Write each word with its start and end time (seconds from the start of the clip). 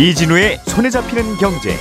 이진우의 0.00 0.60
손에 0.64 0.88
잡히는 0.88 1.36
경제. 1.36 1.76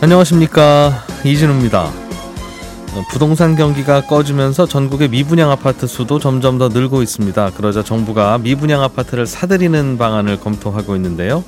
안녕하십니까 0.00 1.04
이진우입니다. 1.24 1.84
어, 1.84 3.04
부동산 3.08 3.54
경기가 3.54 4.00
꺼지면서 4.00 4.66
전국의 4.66 5.10
미분양 5.10 5.52
아파트 5.52 5.86
수도 5.86 6.18
점점 6.18 6.58
더 6.58 6.68
늘고 6.68 7.02
있습니다. 7.02 7.50
그러자 7.50 7.84
정부가 7.84 8.38
미분양 8.38 8.82
아파트를 8.82 9.28
사들이는 9.28 9.96
방안을 9.96 10.40
검토하고 10.40 10.96
있는데요. 10.96 11.44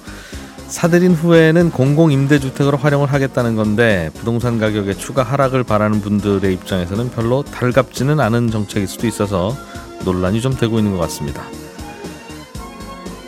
사들인 0.71 1.15
후에는 1.15 1.73
공공임대주택으로 1.73 2.79
활용을 2.79 3.13
하겠다는 3.13 3.57
건데 3.57 4.11
부동산 4.15 4.59
가격의 4.59 4.97
추가 4.97 5.23
하락을 5.23 5.65
바라는 5.65 6.01
분들의 6.01 6.53
입장에서는 6.55 7.11
별로 7.11 7.43
달갑지는 7.43 8.21
않은 8.21 8.51
정책일 8.51 8.87
수도 8.87 9.07
있어서 9.09 9.55
논란이 10.05 10.41
좀 10.41 10.55
되고 10.57 10.79
있는 10.79 10.93
것 10.93 10.99
같습니다. 11.03 11.43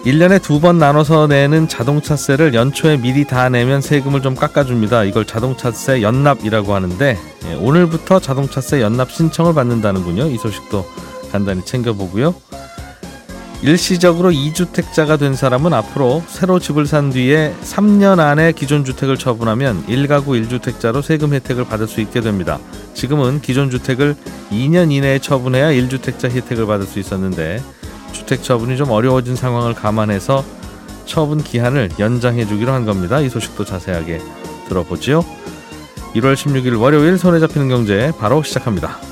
1년에 0.04 0.42
두 0.42 0.60
번 0.60 0.78
나눠서 0.78 1.26
내는 1.28 1.68
자동차세를 1.68 2.54
연초에 2.54 2.96
미리 2.96 3.24
다 3.24 3.48
내면 3.48 3.80
세금을 3.80 4.22
좀 4.22 4.34
깎아줍니다. 4.34 5.04
이걸 5.04 5.24
자동차세 5.24 6.02
연납이라고 6.02 6.74
하는데 6.74 7.18
예, 7.48 7.54
오늘부터 7.54 8.18
자동차세 8.20 8.80
연납 8.80 9.12
신청을 9.12 9.54
받는다는군요. 9.54 10.26
이 10.26 10.38
소식도 10.38 10.86
간단히 11.30 11.64
챙겨보고요. 11.64 12.34
일시적으로 13.62 14.30
2주택자가 14.30 15.18
된 15.20 15.36
사람은 15.36 15.72
앞으로 15.72 16.22
새로 16.26 16.58
집을 16.58 16.86
산 16.86 17.10
뒤에 17.10 17.54
3년 17.62 18.18
안에 18.18 18.52
기존 18.52 18.84
주택을 18.84 19.16
처분하면 19.16 19.86
1가구 19.86 20.30
1주택자로 20.48 21.00
세금 21.00 21.32
혜택을 21.32 21.64
받을 21.66 21.86
수 21.86 22.00
있게 22.00 22.20
됩니다. 22.20 22.58
지금은 22.94 23.40
기존 23.40 23.70
주택을 23.70 24.16
2년 24.50 24.90
이내에 24.90 25.20
처분해야 25.20 25.70
1주택자 25.70 26.28
혜택을 26.30 26.66
받을 26.66 26.86
수 26.86 26.98
있었는데 26.98 27.62
주택 28.10 28.42
처분이 28.42 28.76
좀 28.76 28.90
어려워진 28.90 29.36
상황을 29.36 29.74
감안해서 29.74 30.44
처분 31.06 31.42
기한을 31.42 31.90
연장해 32.00 32.46
주기로 32.46 32.72
한 32.72 32.84
겁니다. 32.84 33.20
이 33.20 33.28
소식도 33.28 33.64
자세하게 33.64 34.20
들어보죠. 34.68 35.24
1월 36.14 36.34
16일 36.34 36.80
월요일 36.80 37.16
손에 37.16 37.38
잡히는 37.38 37.68
경제 37.68 38.12
바로 38.18 38.42
시작합니다. 38.42 39.11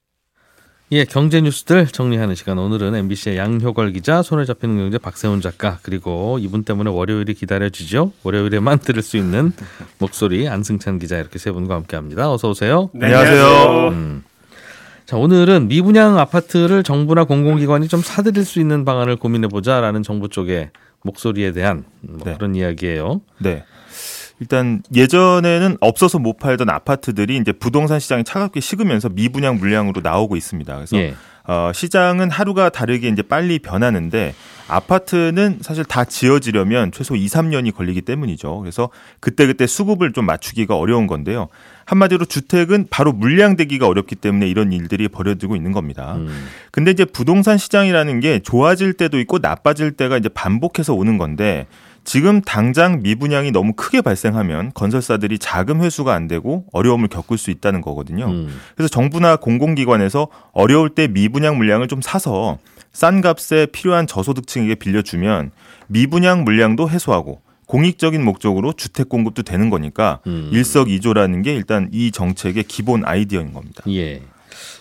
예, 0.93 1.05
경제 1.05 1.39
뉴스들 1.39 1.87
정리하는 1.87 2.35
시간. 2.35 2.59
오늘은 2.59 2.93
MBC의 2.93 3.37
양효걸 3.37 3.93
기자, 3.93 4.21
손에 4.21 4.43
잡히는 4.43 4.75
경제 4.75 4.97
박세훈 4.97 5.39
작가, 5.39 5.79
그리고 5.83 6.37
이분 6.41 6.63
때문에 6.63 6.89
월요일이 6.89 7.33
기다려지죠. 7.33 8.11
월요일에만 8.23 8.79
들을 8.79 9.01
수 9.01 9.15
있는 9.15 9.53
목소리 9.99 10.49
안승찬 10.49 10.99
기자 10.99 11.17
이렇게 11.17 11.39
세 11.39 11.49
분과 11.53 11.75
함께합니다. 11.75 12.29
어서 12.29 12.49
오세요. 12.49 12.89
네, 12.93 13.05
안녕하세요. 13.05 13.87
음. 13.91 14.23
자, 15.05 15.15
오늘은 15.15 15.69
미분양 15.69 16.19
아파트를 16.19 16.83
정부나 16.83 17.23
공공기관이 17.23 17.87
좀 17.87 18.01
사들일 18.01 18.43
수 18.43 18.59
있는 18.59 18.83
방안을 18.83 19.15
고민해 19.15 19.47
보자라는 19.47 20.03
정부 20.03 20.27
쪽의 20.27 20.71
목소리에 21.03 21.53
대한 21.53 21.85
뭐 22.01 22.19
네. 22.25 22.33
그런 22.35 22.53
이야기예요. 22.53 23.21
네. 23.37 23.63
일단 24.41 24.81
예전에는 24.93 25.77
없어서 25.81 26.17
못 26.17 26.39
팔던 26.39 26.67
아파트들이 26.67 27.37
이제 27.37 27.51
부동산 27.51 27.99
시장이 27.99 28.23
차갑게 28.23 28.59
식으면서 28.59 29.07
미분양 29.07 29.59
물량으로 29.59 30.01
나오고 30.01 30.35
있습니다. 30.35 30.75
그래서 30.75 30.97
예. 30.97 31.13
어, 31.43 31.71
시장은 31.71 32.31
하루가 32.31 32.69
다르게 32.69 33.07
이제 33.07 33.21
빨리 33.21 33.59
변하는데 33.59 34.33
아파트는 34.67 35.59
사실 35.61 35.85
다 35.85 36.05
지어지려면 36.05 36.91
최소 36.91 37.15
2, 37.15 37.27
3년이 37.27 37.75
걸리기 37.75 38.01
때문이죠. 38.01 38.59
그래서 38.59 38.89
그때그때 39.19 39.67
수급을 39.67 40.11
좀 40.11 40.25
맞추기가 40.25 40.75
어려운 40.75 41.05
건데요. 41.05 41.47
한마디로 41.85 42.25
주택은 42.25 42.87
바로 42.89 43.11
물량되기가 43.11 43.85
어렵기 43.85 44.15
때문에 44.15 44.47
이런 44.47 44.71
일들이 44.71 45.07
벌어지고 45.07 45.55
있는 45.55 45.71
겁니다. 45.71 46.15
음. 46.15 46.47
근데 46.71 46.89
이제 46.89 47.05
부동산 47.05 47.59
시장이라는 47.59 48.21
게 48.21 48.39
좋아질 48.39 48.93
때도 48.93 49.19
있고 49.19 49.37
나빠질 49.37 49.91
때가 49.91 50.17
이제 50.17 50.29
반복해서 50.29 50.95
오는 50.95 51.19
건데 51.19 51.67
지금 52.03 52.41
당장 52.41 53.01
미분양이 53.01 53.51
너무 53.51 53.73
크게 53.73 54.01
발생하면 54.01 54.71
건설사들이 54.73 55.39
자금 55.39 55.81
회수가 55.81 56.13
안 56.13 56.27
되고 56.27 56.65
어려움을 56.71 57.07
겪을 57.07 57.37
수 57.37 57.51
있다는 57.51 57.81
거거든요. 57.81 58.25
음. 58.25 58.59
그래서 58.75 58.89
정부나 58.89 59.35
공공기관에서 59.37 60.27
어려울 60.51 60.89
때 60.89 61.07
미분양 61.07 61.57
물량을 61.57 61.87
좀 61.87 62.01
사서 62.01 62.57
싼 62.91 63.21
값에 63.21 63.67
필요한 63.67 64.07
저소득층에게 64.07 64.75
빌려주면 64.75 65.51
미분양 65.87 66.43
물량도 66.43 66.89
해소하고 66.89 67.41
공익적인 67.67 68.21
목적으로 68.21 68.73
주택 68.73 69.07
공급도 69.07 69.43
되는 69.43 69.69
거니까 69.69 70.19
음. 70.27 70.49
일석이조라는 70.51 71.41
게 71.41 71.55
일단 71.55 71.87
이 71.93 72.11
정책의 72.11 72.63
기본 72.63 73.05
아이디어인 73.05 73.53
겁니다. 73.53 73.83
예. 73.87 74.21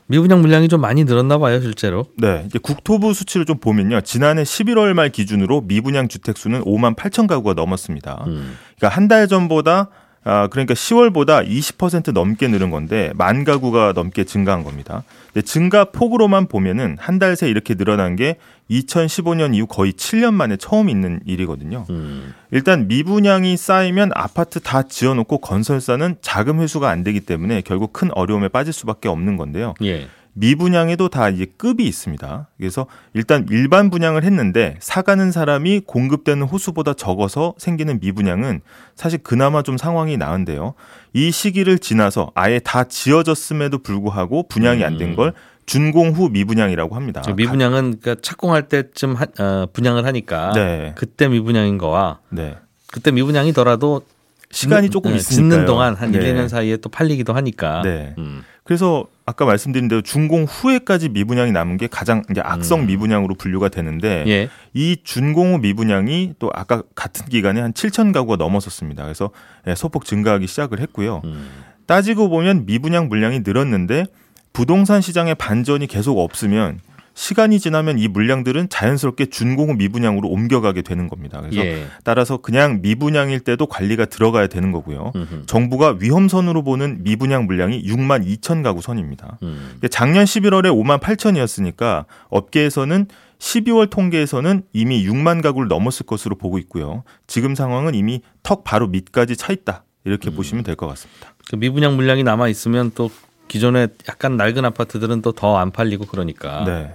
미분양 0.06 0.40
물량이 0.40 0.68
좀 0.68 0.80
많이 0.80 1.04
늘었나 1.04 1.38
봐요, 1.38 1.60
실제로. 1.60 2.06
네, 2.16 2.42
이제 2.46 2.58
국토부 2.60 3.14
수치를 3.14 3.46
좀 3.46 3.58
보면요. 3.58 4.00
지난해 4.02 4.42
11월 4.42 4.92
말 4.94 5.10
기준으로 5.10 5.62
미분양 5.62 6.08
주택 6.08 6.36
수는 6.36 6.62
5만 6.64 6.96
8천 6.96 7.26
가구가 7.28 7.54
넘었습니다. 7.54 8.24
음. 8.26 8.56
그러니까 8.76 8.96
한 8.96 9.08
달 9.08 9.26
전보다 9.28 9.88
아, 10.22 10.48
그러니까 10.48 10.74
10월보다 10.74 11.48
20% 11.48 12.12
넘게 12.12 12.48
늘은 12.48 12.70
건데 12.70 13.10
만 13.16 13.42
가구가 13.42 13.92
넘게 13.94 14.24
증가한 14.24 14.64
겁니다. 14.64 15.02
근데 15.32 15.42
증가 15.46 15.84
폭으로만 15.86 16.46
보면은 16.46 16.96
한 17.00 17.18
달 17.18 17.34
새 17.36 17.48
이렇게 17.48 17.74
늘어난 17.74 18.16
게 18.16 18.36
2015년 18.70 19.54
이후 19.54 19.66
거의 19.66 19.92
7년 19.92 20.32
만에 20.34 20.56
처음 20.56 20.88
있는 20.88 21.20
일이거든요. 21.26 21.86
음. 21.90 22.32
일단 22.50 22.88
미분양이 22.88 23.56
쌓이면 23.56 24.12
아파트 24.14 24.60
다 24.60 24.82
지어놓고 24.82 25.38
건설사는 25.38 26.16
자금 26.20 26.60
회수가 26.60 26.88
안 26.88 27.02
되기 27.02 27.20
때문에 27.20 27.62
결국 27.62 27.92
큰 27.92 28.10
어려움에 28.14 28.48
빠질 28.48 28.72
수밖에 28.72 29.08
없는 29.08 29.36
건데요. 29.36 29.74
예. 29.82 30.06
미분양에도 30.32 31.08
다 31.08 31.28
이제 31.28 31.44
급이 31.56 31.84
있습니다. 31.88 32.48
그래서 32.56 32.86
일단 33.14 33.46
일반 33.50 33.90
분양을 33.90 34.22
했는데 34.22 34.76
사가는 34.78 35.32
사람이 35.32 35.80
공급되는 35.86 36.44
호수보다 36.46 36.94
적어서 36.94 37.54
생기는 37.58 37.98
미분양은 38.00 38.60
사실 38.94 39.18
그나마 39.24 39.62
좀 39.62 39.76
상황이 39.76 40.16
나은데요. 40.16 40.74
이 41.14 41.32
시기를 41.32 41.80
지나서 41.80 42.30
아예 42.36 42.60
다 42.60 42.84
지어졌음에도 42.84 43.78
불구하고 43.78 44.44
분양이 44.46 44.84
안 44.84 44.98
된 44.98 45.16
걸 45.16 45.34
준공 45.66 46.10
후 46.12 46.28
미분양이라고 46.30 46.96
합니다. 46.96 47.20
저 47.22 47.32
미분양은 47.34 48.00
그러니까 48.00 48.16
착공할 48.22 48.68
때쯤 48.68 49.14
하, 49.14 49.26
어, 49.38 49.66
분양을 49.72 50.04
하니까 50.06 50.52
네. 50.54 50.92
그때 50.96 51.28
미분양인 51.28 51.78
거와 51.78 52.18
네. 52.30 52.56
그때 52.92 53.10
미분양이더라도 53.12 54.02
시간이 54.50 54.88
짓는- 54.88 54.92
조금 54.92 55.12
네, 55.12 55.18
있으니까요. 55.18 55.50
짓는 55.50 55.66
동안 55.66 55.94
한 55.94 56.10
네. 56.10 56.18
1, 56.18 56.34
2년 56.34 56.48
사이에 56.48 56.76
또 56.78 56.88
팔리기도 56.88 57.32
하니까. 57.34 57.82
네. 57.84 58.14
음. 58.18 58.42
그래서 58.64 59.06
아까 59.26 59.44
말씀드린 59.44 59.86
대로 59.88 60.00
준공 60.02 60.44
후에까지 60.44 61.08
미분양이 61.08 61.50
남은 61.52 61.76
게 61.76 61.86
가장 61.86 62.22
이제 62.30 62.40
악성 62.44 62.80
음. 62.80 62.86
미분양으로 62.86 63.34
분류가 63.36 63.68
되는데 63.68 64.24
예. 64.28 64.48
이 64.74 64.96
준공 65.02 65.54
후 65.54 65.58
미분양이 65.58 66.34
또 66.40 66.50
아까 66.54 66.82
같은 66.94 67.26
기간에 67.26 67.60
한 67.60 67.72
7천 67.72 68.12
가구가 68.12 68.36
넘었었습니다. 68.36 69.04
그래서 69.04 69.30
예, 69.68 69.74
소폭 69.76 70.04
증가하기 70.04 70.46
시작을 70.48 70.80
했고요. 70.80 71.22
음. 71.24 71.48
따지고 71.86 72.28
보면 72.28 72.66
미분양 72.66 73.08
물량이 73.08 73.40
늘었는데 73.44 74.06
부동산 74.52 75.00
시장의 75.00 75.34
반전이 75.36 75.86
계속 75.86 76.18
없으면 76.18 76.80
시간이 77.14 77.60
지나면 77.60 77.98
이 77.98 78.08
물량들은 78.08 78.68
자연스럽게 78.70 79.26
준공 79.26 79.68
후 79.70 79.74
미분양으로 79.74 80.28
옮겨가게 80.28 80.80
되는 80.82 81.08
겁니다. 81.08 81.40
그래서 81.40 81.60
예. 81.60 81.86
따라서 82.04 82.38
그냥 82.38 82.80
미분양일 82.82 83.40
때도 83.40 83.66
관리가 83.66 84.06
들어가야 84.06 84.46
되는 84.46 84.72
거고요. 84.72 85.12
음흠. 85.14 85.42
정부가 85.46 85.96
위험선으로 86.00 86.62
보는 86.62 87.02
미분양 87.02 87.44
물량이 87.46 87.82
6만 87.84 88.24
2천 88.26 88.62
가구 88.62 88.80
선입니다. 88.80 89.38
음. 89.42 89.78
작년 89.90 90.24
11월에 90.24 90.66
5만 90.72 91.00
8천이었으니까 91.00 92.06
업계에서는 92.28 93.06
12월 93.38 93.90
통계에서는 93.90 94.62
이미 94.72 95.06
6만 95.06 95.42
가구를 95.42 95.68
넘었을 95.68 96.06
것으로 96.06 96.36
보고 96.36 96.58
있고요. 96.58 97.02
지금 97.26 97.54
상황은 97.54 97.94
이미 97.94 98.22
턱 98.42 98.64
바로 98.64 98.86
밑까지 98.86 99.36
차 99.36 99.52
있다. 99.52 99.84
이렇게 100.04 100.30
보시면 100.30 100.64
될 100.64 100.76
것 100.76 100.86
같습니다. 100.86 101.34
그 101.50 101.56
미분양 101.56 101.96
물량이 101.96 102.22
남아 102.22 102.48
있으면 102.48 102.92
또 102.94 103.10
기존에 103.50 103.88
약간 104.08 104.36
낡은 104.36 104.64
아파트들은 104.64 105.22
또 105.22 105.32
더 105.32 105.56
안 105.58 105.70
팔리고 105.72 106.06
그러니까 106.06 106.64
네. 106.64 106.94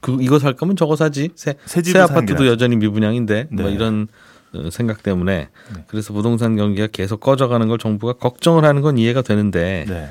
그 0.00 0.18
이거 0.20 0.38
살 0.38 0.52
거면 0.52 0.76
저거 0.76 0.94
사지 0.96 1.30
새, 1.34 1.54
새 1.64 1.82
새 1.82 1.98
아파트도. 1.98 2.46
여전히 2.46 2.76
미분양인데 2.76 3.48
뭐 3.50 3.66
네. 3.66 3.72
이런 3.72 4.08
어, 4.54 4.68
생각 4.70 5.02
때문에 5.02 5.48
그래서 5.88 6.12
부동산 6.12 6.56
경기가 6.56 6.86
계속 6.86 7.20
꺼져가는 7.20 7.66
걸 7.66 7.78
정부가 7.78 8.14
걱정을 8.14 8.64
하는 8.64 8.82
건 8.82 8.98
이해가 8.98 9.22
되는데 9.22 9.84
네. 9.88 10.08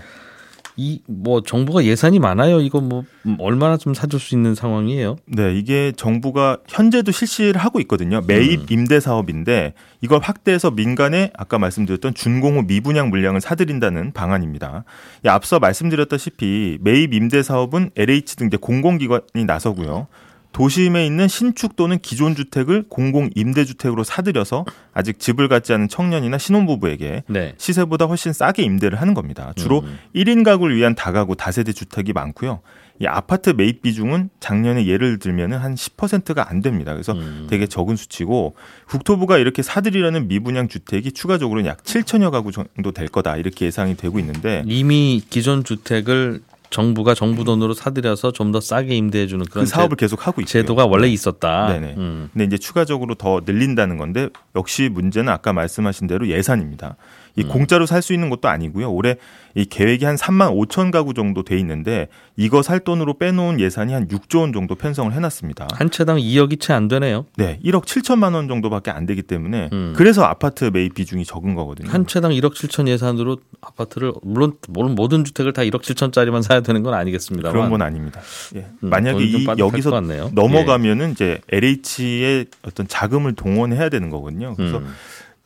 이 0.77 1.01
뭐 1.07 1.41
정부가 1.41 1.83
예산이 1.85 2.19
많아요. 2.19 2.61
이거 2.61 2.79
뭐 2.81 3.03
얼마나 3.39 3.77
좀 3.77 3.93
사줄 3.93 4.19
수 4.19 4.35
있는 4.35 4.55
상황이에요? 4.55 5.17
네, 5.25 5.55
이게 5.55 5.91
정부가 5.95 6.57
현재도 6.67 7.11
실시를 7.11 7.57
하고 7.59 7.79
있거든요. 7.81 8.21
매입 8.25 8.61
음. 8.61 8.65
임대 8.69 8.99
사업인데 8.99 9.73
이걸 10.01 10.19
확대해서 10.21 10.71
민간에 10.71 11.31
아까 11.35 11.57
말씀드렸던 11.57 12.13
준공후 12.13 12.63
미분양 12.67 13.09
물량을 13.09 13.41
사들인다는 13.41 14.13
방안입니다. 14.13 14.83
이 15.25 15.27
앞서 15.27 15.59
말씀드렸다시피 15.59 16.77
매입 16.81 17.13
임대 17.13 17.41
사업은 17.41 17.91
LH 17.95 18.35
등 18.35 18.49
공공기관이 18.49 19.45
나서고요. 19.45 20.07
도심에 20.55 21.05
있는 21.05 21.27
신축 21.27 21.75
또는 21.75 21.99
기존 22.01 22.33
주택을 22.33 22.85
공공 22.87 23.29
임대주택으로 23.35 24.05
사들여서 24.05 24.63
아직 24.93 25.19
집을 25.19 25.49
갖지 25.49 25.73
않은 25.73 25.89
청년이나 25.89 26.37
신혼부부에게 26.37 27.23
네. 27.27 27.55
시세보다 27.57 28.05
훨씬 28.05 28.31
싸게 28.31 28.63
임대를 28.63 29.01
하는 29.01 29.13
겁니다. 29.13 29.51
주로 29.57 29.81
음. 29.81 29.99
1인 30.15 30.45
가구를 30.45 30.77
위한 30.77 30.95
다가구 30.95 31.35
다세대 31.35 31.73
주택이 31.73 32.13
많고요. 32.13 32.61
이 33.01 33.05
아파트 33.05 33.49
매입 33.49 33.81
비중은 33.81 34.29
작년에 34.39 34.87
예를 34.87 35.19
들면은 35.19 35.57
한 35.57 35.75
10%가 35.75 36.49
안 36.49 36.61
됩니다. 36.61 36.93
그래서 36.93 37.11
음. 37.11 37.47
되게 37.49 37.67
적은 37.67 37.97
수치고 37.97 38.55
국토부가 38.87 39.37
이렇게 39.37 39.61
사들이라는 39.61 40.29
미분양 40.29 40.69
주택이 40.69 41.11
추가적으로 41.11 41.65
약 41.65 41.83
7천여 41.83 42.31
가구 42.31 42.53
정도 42.53 42.93
될 42.93 43.09
거다 43.09 43.35
이렇게 43.35 43.65
예상이 43.65 43.97
되고 43.97 44.19
있는데 44.19 44.63
이미 44.65 45.21
기존 45.29 45.65
주택을 45.65 46.39
정부가 46.75 47.13
정부 47.13 47.43
돈으로 47.43 47.73
사들여서 47.73 48.31
좀 48.31 48.45
더 48.51 48.61
싸게 48.61 48.95
임대해 48.95 49.27
주는 49.27 49.43
그런 49.45 49.65
그 49.65 49.69
사업을 49.69 49.97
계속 49.97 50.27
하고 50.27 50.39
있고요. 50.39 50.45
제, 50.51 50.63
도가 50.63 50.85
원래 50.85 51.07
있었다. 51.07 51.67
네네. 51.73 51.95
음. 51.97 52.29
근데 52.31 52.45
이제 52.45 52.57
추가적으로 52.57 53.15
더 53.15 53.41
늘린다는 53.43 53.97
건데 53.97 54.29
역시 54.55 54.87
문제는 54.87 55.33
아까 55.33 55.51
말씀하신 55.51 56.07
대로 56.07 56.27
예산입니다. 56.27 56.95
이 57.35 57.43
음. 57.43 57.47
공짜로 57.49 57.85
살 57.85 58.01
수 58.01 58.13
있는 58.13 58.29
것도 58.29 58.47
아니고요. 58.49 58.91
올해 58.91 59.15
이 59.55 59.65
계획이 59.65 60.05
한 60.05 60.15
3만 60.15 60.53
5천 60.67 60.91
가구 60.91 61.13
정도 61.13 61.43
돼 61.43 61.57
있는데 61.59 62.07
이거 62.35 62.61
살 62.61 62.79
돈으로 62.81 63.17
빼놓은 63.17 63.59
예산이 63.59 63.93
한 63.93 64.07
6조 64.07 64.41
원 64.41 64.53
정도 64.53 64.75
편성을 64.75 65.11
해놨습니다. 65.13 65.67
한 65.73 65.89
채당 65.89 66.17
2억이 66.17 66.59
채 66.59 66.73
안 66.73 66.87
되네요. 66.87 67.25
네, 67.37 67.57
1억 67.63 67.85
7천만 67.85 68.35
원 68.35 68.47
정도밖에 68.47 68.91
안 68.91 69.05
되기 69.05 69.21
때문에 69.21 69.69
음. 69.73 69.93
그래서 69.95 70.23
아파트 70.23 70.65
매입 70.73 70.93
비중이 70.93 71.25
적은 71.25 71.55
거거든요. 71.55 71.89
한 71.89 72.05
채당 72.05 72.31
1억 72.31 72.53
7천 72.53 72.87
예산으로 72.89 73.37
아파트를 73.61 74.11
물론 74.21 74.53
모든 74.95 75.23
주택을 75.23 75.53
다 75.53 75.61
1억 75.63 75.81
7천짜리만 75.81 76.41
사야 76.43 76.61
되는 76.61 76.83
건 76.83 76.93
아니겠습니다만 76.93 77.53
그런 77.53 77.69
건 77.71 77.81
아닙니다. 77.81 78.19
예. 78.55 78.67
음, 78.83 78.89
만약에 78.89 79.23
이 79.23 79.47
여기서 79.57 79.89
같네요. 79.91 80.29
넘어가면은 80.33 81.11
이제 81.13 81.39
LH의 81.51 82.45
어떤 82.63 82.87
자금을 82.87 83.33
동원해야 83.33 83.89
되는 83.89 84.09
거거든요. 84.09 84.53
그래서 84.55 84.79
음. 84.79 84.93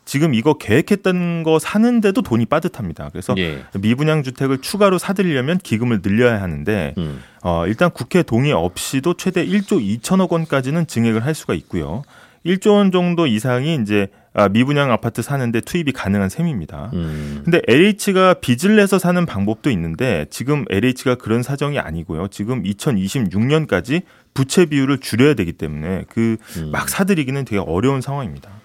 지금 0.10 0.34
이거 0.34 0.56
계획했던 0.56 1.44
거 1.44 1.60
사는데도 1.60 2.24
돈이 2.24 2.48
빠듯합니다. 2.48 3.10
그래서 3.10 3.36
예. 3.38 3.64
미분양 3.80 4.24
주택을 4.24 4.58
추가로 4.58 4.98
사들이려면 4.98 5.60
기금을 5.60 6.02
늘려야 6.02 6.42
하는데 6.42 6.96
음. 6.98 7.22
어, 7.44 7.68
일단 7.68 7.92
국회 7.92 8.24
동의 8.24 8.52
없이도 8.52 9.18
최대 9.18 9.46
1조 9.46 10.02
2천억 10.02 10.32
원까지는 10.32 10.88
증액을 10.88 11.24
할 11.24 11.36
수가 11.36 11.54
있고요. 11.54 12.02
1조 12.44 12.72
원 12.72 12.92
정도 12.92 13.28
이상이 13.28 13.78
이제 13.84 14.08
아, 14.34 14.50
미분양 14.50 14.92
아파트 14.92 15.22
사는데 15.22 15.62
투입이 15.62 15.92
가능한 15.92 16.30
셈입니다. 16.30 16.90
음. 16.94 17.42
근데 17.44 17.62
LH가 17.68 18.36
빚을 18.42 18.78
내서 18.78 18.98
사는 18.98 19.24
방법도 19.28 19.70
있는데 19.70 20.26
지금 20.32 20.66
LH가 20.72 21.16
그런 21.16 21.44
사정이 21.44 21.78
아니고요. 21.78 22.30
지금 22.30 22.64
2026년까지 22.64 24.02
부채 24.34 24.66
비율을 24.66 24.98
줄여야 25.02 25.36
되기 25.36 25.52
때문에 25.52 26.06
그 26.10 26.38
음. 26.58 26.72
막 26.72 26.90
사들이기는 26.90 27.46
되게 27.46 27.60
어려운 27.60 28.02
상황입니다. 28.02 28.59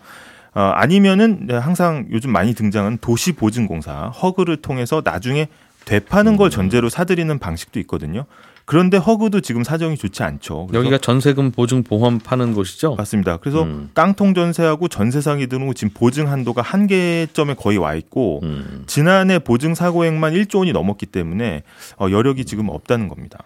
어, 0.55 0.61
아니면은 0.61 1.49
항상 1.51 2.07
요즘 2.11 2.31
많이 2.31 2.55
등장하는 2.55 2.99
도시보증공사 2.99 4.09
허그를 4.09 4.59
통해서 4.59 5.03
나중에 5.05 5.49
되파는 5.85 6.33
음. 6.33 6.37
걸 6.37 6.51
전제로 6.51 6.89
사들이는 6.89 7.39
방식도 7.39 7.79
있거든요. 7.81 8.25
그런데 8.67 8.97
허그도 8.97 9.43
지금 9.43 9.63
사정이 9.63 9.99
좋지 9.99 10.23
않죠. 10.23 10.69
여기가 10.73 10.97
전세금 10.97 11.51
보증 11.51 11.83
보험 11.83 12.19
파는 12.19 12.55
곳이죠. 12.55 12.95
맞습니다. 12.95 13.37
그래서 13.37 13.65
음. 13.65 13.91
깡통 13.93 14.33
전세하고 14.33 14.89
전세 14.89 15.21
상이 15.21 15.49
드는 15.49 15.71
지금 15.75 15.93
보증 15.93 16.31
한도가 16.31 16.63
한계점에 16.63 17.55
거의 17.55 17.77
와 17.77 17.95
있고 17.95 18.41
음. 18.43 18.85
지난해 18.87 19.39
보증 19.39 19.75
사고액만 19.75 20.33
1조 20.33 20.61
원이 20.61 20.73
넘었기 20.73 21.05
때문에 21.07 21.63
어, 21.99 22.07
여력이 22.11 22.47
지금 22.47 22.71
없다는 22.71 23.09
겁니다. 23.09 23.41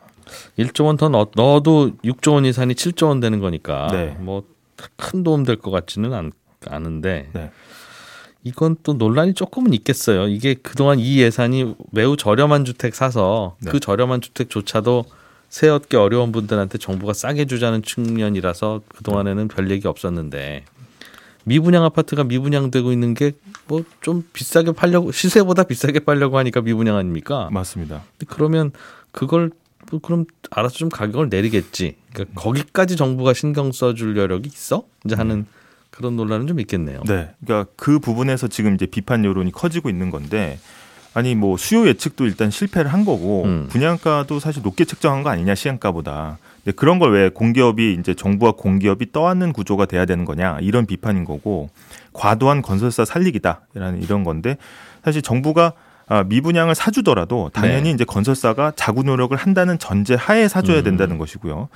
1조 0.58 0.84
원 0.84 0.96
더 0.96 1.08
넣어도 1.08 1.90
6조 2.04 2.34
원 2.34 2.44
이상이 2.44 2.74
7조 2.74 3.08
원 3.08 3.18
되는 3.18 3.40
거니까 3.40 3.88
네. 3.90 4.16
뭐큰 4.20 5.24
도움 5.24 5.42
될 5.44 5.56
것 5.56 5.72
같지는 5.72 6.12
않, 6.12 6.30
않은데 6.66 7.28
네. 7.32 7.50
이건 8.44 8.76
또 8.82 8.94
논란이 8.94 9.34
조금은 9.34 9.72
있겠어요. 9.74 10.28
이게 10.28 10.54
그동안 10.54 10.98
이 10.98 11.18
예산이 11.18 11.74
매우 11.90 12.16
저렴한 12.16 12.64
주택 12.64 12.94
사서 12.94 13.56
네. 13.60 13.70
그 13.70 13.80
저렴한 13.80 14.20
주택조차도 14.20 15.04
새 15.48 15.68
얻기 15.68 15.96
어려운 15.96 16.30
분들한테 16.32 16.78
정부가 16.78 17.12
싸게 17.12 17.46
주자는 17.46 17.82
측면이라서 17.82 18.82
그동안에는 18.88 19.48
별 19.48 19.70
얘기 19.70 19.88
없었는데 19.88 20.64
미분양 21.44 21.84
아파트가 21.84 22.24
미분양되고 22.24 22.92
있는 22.92 23.14
게 23.14 23.32
뭐 23.68 23.84
좀 24.00 24.24
비싸게 24.32 24.72
팔려고 24.72 25.12
시세보다 25.12 25.62
비싸게 25.64 26.00
팔려고 26.00 26.38
하니까 26.38 26.62
미분양 26.62 26.96
아닙니까? 26.96 27.48
맞습니다. 27.52 28.02
그러면 28.26 28.72
그걸 29.12 29.50
뭐 29.90 30.00
그럼 30.00 30.24
알아서 30.50 30.76
좀 30.76 30.88
가격을 30.88 31.28
내리겠지. 31.28 31.96
그러니까 32.12 32.40
거기까지 32.40 32.96
정부가 32.96 33.34
신경 33.34 33.70
써줄 33.72 34.16
여력이 34.16 34.48
있어? 34.48 34.84
이제 35.04 35.14
하는 35.14 35.46
그런 35.98 36.14
논란은 36.14 36.46
좀 36.46 36.60
있겠네요. 36.60 37.00
네. 37.08 37.28
그러니까 37.44 37.68
그 37.76 37.98
부분에서 37.98 38.46
지금 38.46 38.72
이제 38.76 38.86
비판 38.86 39.24
여론이 39.24 39.50
커지고 39.50 39.90
있는 39.90 40.10
건데 40.10 40.60
아니 41.12 41.34
뭐 41.34 41.56
수요 41.56 41.88
예측도 41.88 42.24
일단 42.24 42.52
실패를 42.52 42.92
한 42.92 43.04
거고 43.04 43.42
음. 43.46 43.66
분양가도 43.68 44.38
사실 44.38 44.62
높게 44.62 44.84
책정한 44.84 45.24
거 45.24 45.30
아니냐 45.30 45.56
시행가보다. 45.56 46.38
근데 46.62 46.76
그런 46.76 47.00
걸 47.00 47.10
왜 47.10 47.30
공기업이 47.30 47.96
이제 47.98 48.14
정부와 48.14 48.52
공기업이 48.52 49.10
떠안는 49.10 49.52
구조가 49.52 49.86
돼야 49.86 50.04
되는 50.04 50.24
거냐 50.24 50.58
이런 50.60 50.86
비판인 50.86 51.24
거고 51.24 51.68
과도한 52.12 52.62
건설사 52.62 53.04
살리기다라는 53.04 54.00
이런 54.00 54.22
건데 54.22 54.56
사실 55.04 55.20
정부가 55.20 55.72
아, 56.06 56.22
미분양을 56.22 56.76
사주더라도 56.76 57.50
당연히 57.52 57.88
네. 57.88 57.90
이제 57.90 58.04
건설사가 58.04 58.72
자구 58.76 59.02
노력을 59.02 59.36
한다는 59.36 59.80
전제 59.80 60.14
하에 60.14 60.46
사줘야 60.46 60.78
음. 60.78 60.84
된다는 60.84 61.18
것이고요. 61.18 61.68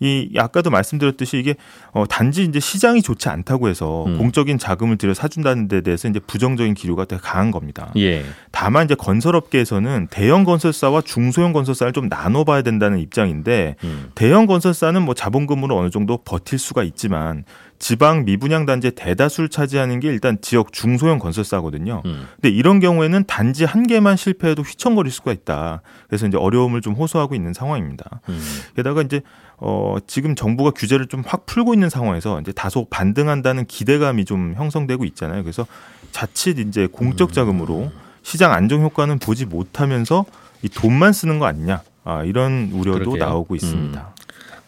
이 0.00 0.30
아까도 0.36 0.70
말씀드렸듯이 0.70 1.38
이게 1.38 1.56
어 1.92 2.04
단지 2.06 2.44
이제 2.44 2.60
시장이 2.60 3.02
좋지 3.02 3.28
않다고 3.28 3.68
해서 3.68 4.04
음. 4.06 4.18
공적인 4.18 4.58
자금을 4.58 4.96
들여 4.96 5.14
사준다는 5.14 5.68
데 5.68 5.80
대해서 5.80 6.08
이제 6.08 6.20
부정적인 6.20 6.74
기류가 6.74 7.04
되게 7.06 7.20
강한 7.20 7.50
겁니다. 7.50 7.92
예. 7.96 8.24
다만 8.52 8.84
이제 8.84 8.94
건설업계에서는 8.94 10.08
대형 10.10 10.44
건설사와 10.44 11.02
중소형 11.02 11.52
건설사를 11.52 11.92
좀 11.92 12.08
나눠봐야 12.08 12.62
된다는 12.62 12.98
입장인데 12.98 13.76
음. 13.82 14.10
대형 14.14 14.46
건설사는 14.46 15.02
뭐 15.02 15.14
자본금으로 15.14 15.76
어느 15.76 15.90
정도 15.90 16.18
버틸 16.18 16.58
수가 16.58 16.82
있지만 16.84 17.44
지방 17.78 18.24
미분양 18.24 18.66
단지의 18.66 18.92
대다수를 18.92 19.48
차지하는 19.48 20.00
게 20.00 20.08
일단 20.08 20.38
지역 20.40 20.72
중소형 20.72 21.18
건설사거든요. 21.18 22.02
음. 22.06 22.26
근데 22.34 22.48
이런 22.48 22.80
경우에는 22.80 23.24
단지 23.26 23.64
한 23.64 23.86
개만 23.86 24.16
실패해도 24.16 24.62
휘청거릴 24.62 25.12
수가 25.12 25.32
있다. 25.32 25.82
그래서 26.08 26.26
이제 26.26 26.36
어려움을 26.36 26.80
좀 26.80 26.94
호소하고 26.94 27.34
있는 27.34 27.52
상황입니다. 27.52 28.20
음. 28.28 28.40
게다가 28.76 29.02
이제 29.02 29.20
어 29.58 29.96
지금 30.06 30.34
정부가 30.34 30.70
규제를 30.70 31.06
좀 31.06 31.22
확 31.26 31.46
풀고 31.46 31.74
있는 31.74 31.90
상황에서 31.90 32.40
이제 32.40 32.52
다소 32.52 32.86
반등한다는 32.90 33.66
기대감이 33.66 34.24
좀 34.24 34.54
형성되고 34.56 35.04
있잖아요. 35.04 35.42
그래서 35.42 35.66
자칫 36.10 36.58
이제 36.58 36.86
공적 36.86 37.32
자금으로 37.32 37.90
시장 38.22 38.52
안정 38.52 38.82
효과는 38.82 39.18
보지 39.18 39.46
못하면서 39.46 40.24
이 40.62 40.68
돈만 40.68 41.12
쓰는 41.12 41.38
거 41.38 41.46
아니냐. 41.46 41.82
아, 42.04 42.24
이런 42.24 42.70
우려도 42.72 42.98
그러게요. 43.10 43.24
나오고 43.24 43.54
음. 43.54 43.56
있습니다. 43.56 44.14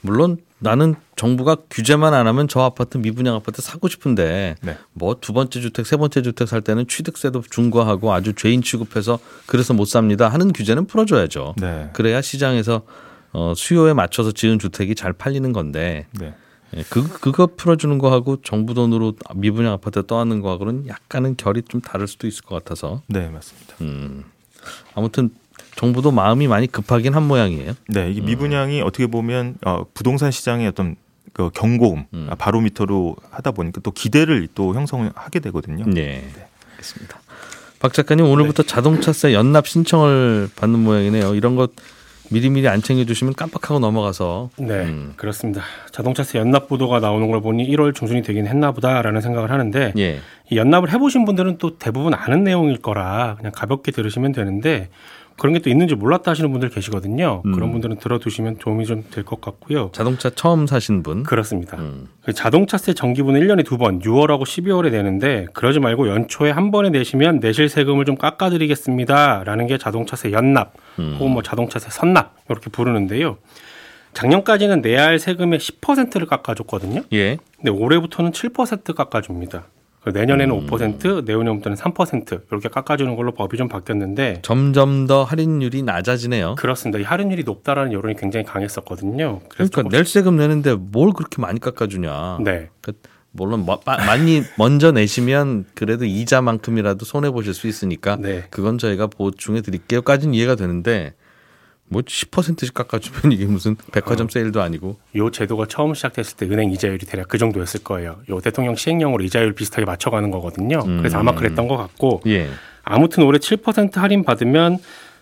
물론 0.02 0.36
나는 0.60 0.94
정부가 1.16 1.56
규제만 1.70 2.14
안 2.14 2.26
하면 2.26 2.46
저 2.48 2.60
아파트 2.60 2.98
미분양 2.98 3.34
아파트 3.34 3.60
사고 3.62 3.88
싶은데 3.88 4.56
네. 4.62 4.78
뭐두 4.92 5.32
번째 5.32 5.60
주택 5.60 5.86
세 5.86 5.96
번째 5.96 6.22
주택 6.22 6.48
살 6.48 6.60
때는 6.60 6.86
취득세도 6.86 7.42
중과하고 7.50 8.12
아주 8.12 8.34
죄인 8.34 8.62
취급해서 8.62 9.18
그래서 9.46 9.74
못 9.74 9.86
삽니다 9.86 10.28
하는 10.28 10.52
규제는 10.52 10.86
풀어줘야죠. 10.86 11.54
네. 11.58 11.90
그래야 11.92 12.20
시장에서 12.20 12.82
어, 13.32 13.54
수요에 13.56 13.92
맞춰서 13.94 14.32
지은 14.32 14.58
주택이 14.58 14.94
잘 14.94 15.12
팔리는 15.12 15.52
건데 15.52 16.06
네. 16.12 16.34
예, 16.76 16.84
그 16.88 17.08
그거 17.08 17.48
풀어주는 17.56 17.98
거하고 17.98 18.42
정부 18.42 18.74
돈으로 18.74 19.14
미분양 19.34 19.72
아파트 19.72 20.06
떠안는 20.06 20.40
거하고는 20.40 20.86
약간은 20.86 21.36
결이 21.36 21.62
좀 21.62 21.80
다를 21.80 22.06
수도 22.06 22.26
있을 22.26 22.44
것 22.44 22.54
같아서 22.56 23.02
네, 23.08 23.28
맞습니다. 23.28 23.74
음, 23.80 24.24
아무튼 24.94 25.30
정부도 25.76 26.10
마음이 26.10 26.48
많이 26.48 26.66
급하긴 26.66 27.14
한 27.14 27.26
모양이에요. 27.26 27.72
네, 27.88 28.10
이게 28.10 28.20
미분양이 28.20 28.82
어떻게 28.82 29.06
보면 29.06 29.56
어, 29.64 29.84
부동산 29.94 30.30
시장의 30.30 30.68
어떤 30.68 30.96
그 31.32 31.50
경고음, 31.50 32.04
음. 32.12 32.26
아, 32.30 32.34
바로미터로 32.34 33.16
하다 33.30 33.52
보니까 33.52 33.80
또 33.82 33.90
기대를 33.90 34.48
또 34.54 34.74
형성하게 34.74 35.40
되거든요. 35.40 35.84
네, 35.86 36.24
알겠습니다. 36.72 37.20
박 37.78 37.94
작가님 37.94 38.26
오늘부터 38.26 38.62
자동차세 38.64 39.32
연납 39.32 39.66
신청을 39.66 40.50
받는 40.56 40.78
모양이네요. 40.80 41.34
이런 41.34 41.56
것 41.56 41.72
미리미리 42.30 42.68
안 42.68 42.80
챙겨주시면 42.80 43.34
깜빡하고 43.34 43.80
넘어가서 43.80 44.50
네, 44.58 44.84
음. 44.84 45.14
그렇습니다. 45.16 45.62
자동차세 45.90 46.38
연납 46.38 46.68
보도가 46.68 47.00
나오는 47.00 47.28
걸 47.30 47.40
보니 47.40 47.68
1월 47.70 47.94
중순이 47.94 48.22
되긴 48.22 48.46
했나 48.46 48.70
보다라는 48.72 49.20
생각을 49.20 49.50
하는데 49.50 49.92
예, 49.98 50.20
이 50.50 50.56
연납을 50.56 50.92
해보신 50.92 51.24
분들은 51.24 51.58
또 51.58 51.78
대부분 51.78 52.14
아는 52.14 52.44
내용일 52.44 52.80
거라 52.80 53.34
그냥 53.36 53.50
가볍게 53.52 53.90
들으시면 53.90 54.32
되는데 54.32 54.90
그런 55.38 55.54
게 55.54 55.60
또 55.60 55.70
있는지 55.70 55.94
몰랐다 55.94 56.30
하시는 56.32 56.50
분들 56.50 56.68
계시거든요. 56.68 57.42
음. 57.46 57.52
그런 57.52 57.70
분들은 57.72 57.96
들어두시면 57.98 58.56
도움이 58.58 58.84
좀 58.86 59.04
될 59.10 59.24
것 59.24 59.40
같고요. 59.40 59.90
자동차 59.92 60.28
처음 60.30 60.66
사신 60.66 61.02
분. 61.02 61.22
그렇습니다. 61.22 61.78
음. 61.78 62.08
그 62.24 62.32
자동차세 62.32 62.92
정기분은 62.94 63.40
1년에 63.40 63.64
두 63.64 63.78
번, 63.78 64.00
6월하고 64.00 64.42
12월에 64.42 64.90
내는데 64.90 65.46
그러지 65.54 65.80
말고 65.80 66.08
연초에 66.08 66.50
한 66.50 66.70
번에 66.70 66.90
내시면 66.90 67.40
내실 67.40 67.68
세금을 67.68 68.04
좀 68.04 68.16
깎아드리겠습니다 68.16 69.44
라는 69.44 69.66
게 69.66 69.78
자동차세 69.78 70.32
연납 70.32 70.74
음. 70.98 71.16
혹은 71.18 71.32
뭐 71.32 71.42
자동차세 71.42 71.88
선납 71.90 72.36
이렇게 72.48 72.68
부르는데요. 72.70 73.38
작년까지는 74.12 74.80
내야 74.82 75.04
할 75.04 75.18
세금의 75.18 75.58
10%를 75.60 76.26
깎아줬거든요. 76.26 77.02
예. 77.12 77.38
근데 77.56 77.70
올해부터는 77.70 78.32
7% 78.32 78.94
깎아줍니다. 78.94 79.64
내년에는 80.06 80.54
음. 80.54 80.66
5%, 80.66 81.24
내후년부터는 81.24 81.76
3% 81.76 82.42
이렇게 82.50 82.68
깎아주는 82.70 83.14
걸로 83.16 83.32
법이 83.32 83.56
좀 83.58 83.68
바뀌었는데 83.68 84.40
점점 84.42 85.06
더 85.06 85.24
할인율이 85.24 85.82
낮아지네요. 85.82 86.54
그렇습니다. 86.56 86.98
이 86.98 87.02
할인율이 87.02 87.44
높다라는 87.44 87.92
여론이 87.92 88.16
굉장히 88.16 88.44
강했었거든요. 88.46 89.40
그러니까 89.48 89.82
낼 89.82 90.06
세금 90.06 90.36
내는데 90.36 90.74
뭘 90.74 91.12
그렇게 91.12 91.42
많이 91.42 91.60
깎아주냐. 91.60 92.38
네. 92.42 92.70
그 92.80 92.92
물론 93.32 93.60
뭐, 93.66 93.78
마- 93.84 93.96
많이 93.98 94.42
먼저 94.56 94.90
내시면 94.90 95.66
그래도 95.74 96.04
이자만큼이라도 96.04 97.04
손해 97.04 97.30
보실 97.30 97.52
수 97.54 97.68
있으니까 97.68 98.16
네. 98.16 98.44
그건 98.50 98.78
저희가 98.78 99.06
보충해 99.06 99.60
드릴게요까지는 99.60 100.34
이해가 100.34 100.54
되는데 100.56 101.12
뭐 101.90 102.02
10%씩 102.02 102.72
깎아주면 102.72 103.32
이게 103.32 103.44
무슨 103.46 103.76
백화점 103.92 104.28
세일도 104.28 104.62
아니고 104.62 104.96
요 105.16 105.30
제도가 105.30 105.66
처음 105.66 105.92
시작됐을 105.92 106.36
때 106.36 106.46
은행 106.46 106.70
이자율이 106.70 107.04
대략 107.04 107.26
그 107.28 107.36
정도였을 107.36 107.82
거예요. 107.82 108.20
요 108.30 108.40
대통령 108.40 108.76
시행령으로 108.76 109.24
이자율 109.24 109.52
비슷하게 109.54 109.86
맞춰가는 109.86 110.30
거거든요. 110.30 110.80
그래서 110.84 111.18
아마 111.18 111.34
그랬던 111.34 111.66
것 111.66 111.76
같고 111.76 112.22
예. 112.28 112.48
아무튼 112.84 113.24
올해 113.24 113.40
7% 113.40 113.96
할인 113.96 114.22
받으면 114.22 114.78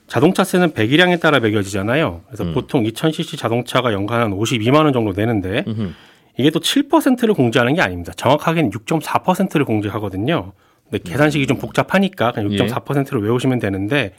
자동차세는 0.08 0.74
배기량에 0.74 1.16
따라 1.16 1.40
매겨지잖아요. 1.40 2.22
그래서 2.26 2.52
보통 2.52 2.84
2000cc 2.84 3.38
자동차가 3.38 3.94
연간 3.94 4.20
한 4.20 4.30
52만 4.30 4.84
원 4.84 4.92
정도 4.92 5.12
내는데 5.12 5.64
음흠. 5.66 5.92
이게 6.36 6.50
또 6.50 6.60
7%를 6.60 7.32
공제하는 7.32 7.74
게 7.74 7.80
아닙니다. 7.80 8.12
정확하게는 8.14 8.70
6.4%를 8.70 9.64
공제하거든요. 9.64 10.52
근데 10.84 11.02
계산식이 11.02 11.46
좀 11.46 11.58
복잡하니까 11.58 12.32
그냥 12.32 12.52
예. 12.52 12.58
6.4%를 12.58 13.22
외우시면 13.22 13.58
되는데 13.58 14.14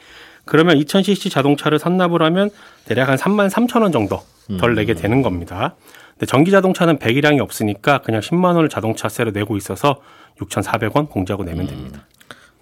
그러면 0.45 0.77
2000cc 0.77 1.31
자동차를 1.31 1.79
선납을 1.79 2.21
하면 2.23 2.49
대략 2.85 3.09
한 3.09 3.17
3만 3.17 3.49
3천 3.49 3.81
원 3.81 3.91
정도 3.91 4.21
덜 4.59 4.75
내게 4.75 4.93
되는 4.93 5.21
겁니다. 5.21 5.75
근데 6.13 6.25
전기 6.25 6.51
자동차는 6.51 6.97
배기량이 6.99 7.39
없으니까 7.39 7.99
그냥 7.99 8.21
10만 8.21 8.55
원을 8.55 8.67
자동차세로 8.69 9.31
내고 9.31 9.57
있어서 9.57 10.01
6,400원 10.39 11.09
공제하고 11.09 11.43
내면 11.43 11.67
됩니다. 11.67 12.05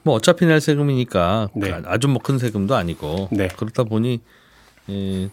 뭐 0.03 0.15
어차피 0.15 0.45
낼 0.45 0.61
세금이니까 0.61 1.49
네. 1.55 1.81
아주 1.85 2.07
뭐 2.07 2.19
큰 2.23 2.37
세금도 2.39 2.75
아니고 2.75 3.29
네. 3.31 3.47
그렇다 3.49 3.83
보니 3.83 4.21
예, 4.89 5.29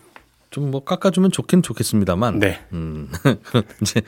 좀뭐 0.50 0.84
깎아주면 0.84 1.30
좋긴 1.32 1.62
좋겠습니다만 1.62 2.38
네. 2.40 2.60
음, 2.72 3.08
이제 3.82 4.02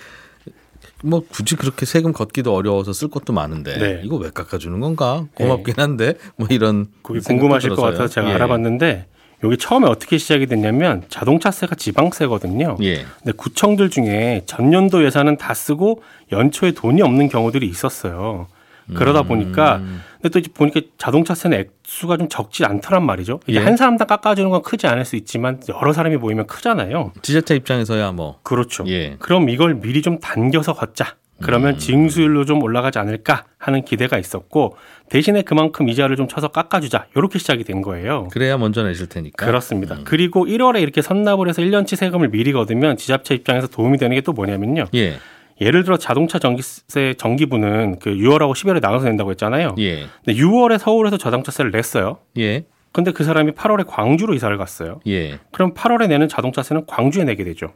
뭐 1.03 1.23
굳이 1.29 1.57
그렇게 1.57 1.85
세금 1.87 2.13
걷기도 2.13 2.55
어려워서 2.55 2.93
쓸 2.93 3.09
것도 3.09 3.33
많은데 3.33 3.79
네. 3.79 4.01
이거 4.05 4.17
왜 4.17 4.31
깎아주는 4.31 4.79
건가 4.81 5.27
고맙긴 5.35 5.75
한데 5.77 6.15
뭐 6.37 6.49
이런 6.51 6.87
그게 7.03 7.21
궁금하실 7.21 7.71
것 7.71 7.77
들어서요. 7.77 7.93
같아서 7.93 8.13
제가 8.15 8.31
예. 8.31 8.35
알아봤는데 8.35 9.07
여기 9.45 9.59
처음에 9.59 9.87
어떻게 9.87 10.17
시작이 10.17 10.47
됐냐면 10.47 11.05
자동차세가 11.09 11.75
지방세거든요. 11.75 12.79
예. 12.83 13.05
근데 13.23 13.33
구청들 13.37 13.91
중에 13.91 14.43
전년도 14.47 15.05
예산은 15.05 15.37
다 15.37 15.53
쓰고 15.53 16.03
연초에 16.33 16.73
돈이 16.73 17.03
없는 17.03 17.29
경우들이 17.29 17.69
있었어요. 17.69 18.47
그러다 18.95 19.21
음. 19.23 19.29
보니까 19.29 19.81
근데 20.21 20.29
또 20.31 20.39
이제 20.39 20.51
보니까 20.53 20.81
자동차세는 20.99 21.59
액수가 21.59 22.17
좀 22.17 22.29
적지 22.29 22.65
않더란 22.65 23.05
말이죠. 23.05 23.41
이게 23.47 23.61
예. 23.61 23.65
한 23.65 23.77
사람당 23.77 24.07
깎아주는 24.07 24.49
건 24.51 24.63
크지 24.63 24.87
않을 24.87 25.05
수 25.05 25.17
있지만 25.17 25.61
여러 25.69 25.93
사람이 25.93 26.17
모이면 26.17 26.47
크잖아요. 26.47 27.13
지자체 27.23 27.55
입장에서야 27.57 28.13
뭐 28.13 28.41
그렇죠. 28.43 28.85
예. 28.89 29.17
그럼 29.19 29.49
이걸 29.49 29.75
미리 29.75 30.03
좀 30.03 30.19
당겨서 30.21 30.75
걷자. 30.75 31.17
그러면 31.43 31.75
음. 31.75 31.79
징수율로 31.79 32.47
좀 32.47 32.63
올라가지 32.63 32.99
않을까 32.99 33.45
하는 33.59 33.85
기대가 33.85 34.17
있었고 34.17 34.79
대신에 35.11 35.43
그만큼 35.43 35.87
이자를 35.87 36.17
좀 36.17 36.29
쳐서 36.29 36.49
깎아주자. 36.49 37.09
이렇게 37.15 37.39
시작이 37.39 37.63
된 37.63 37.83
거예요. 37.83 38.29
그래야 38.33 38.57
먼저 38.57 38.83
내실 38.83 39.07
테니까 39.09 39.45
그렇습니다. 39.45 39.99
그리고 40.05 40.47
1월에 40.47 40.81
이렇게 40.81 41.03
선납을 41.03 41.47
해서 41.49 41.61
1년치 41.61 41.95
세금을 41.97 42.31
미리 42.31 42.53
거두면 42.55 42.97
지자체 42.97 43.35
입장에서 43.35 43.67
도움이 43.67 43.99
되는 43.99 44.15
게 44.17 44.23
또 44.23 44.33
뭐냐면요. 44.33 44.87
예. 44.95 45.19
예를 45.61 45.85
들어 45.85 45.97
자동차 45.97 46.39
전기세 46.39 47.15
정기분은 47.17 47.99
그 48.01 48.11
6월하고 48.11 48.53
12월에 48.53 48.81
나눠서 48.81 49.07
낸다고 49.07 49.31
했잖아요. 49.31 49.75
예. 49.79 50.07
근데 50.25 50.39
6월에 50.41 50.79
서울에서 50.79 51.17
자동차세를 51.17 51.71
냈어요. 51.71 52.19
예. 52.39 52.67
근데 52.93 53.11
그 53.13 53.25
사람이 53.25 53.53
8월에 53.53 53.85
광주로 53.87 54.35
이사를 54.35 54.57
갔어요. 54.59 55.01
예. 55.07 55.39
그럼 55.53 55.75
8월에 55.75 56.09
내는 56.09 56.29
자동차세는 56.29 56.87
광주에 56.87 57.25
내게 57.25 57.45
되죠. 57.45 57.73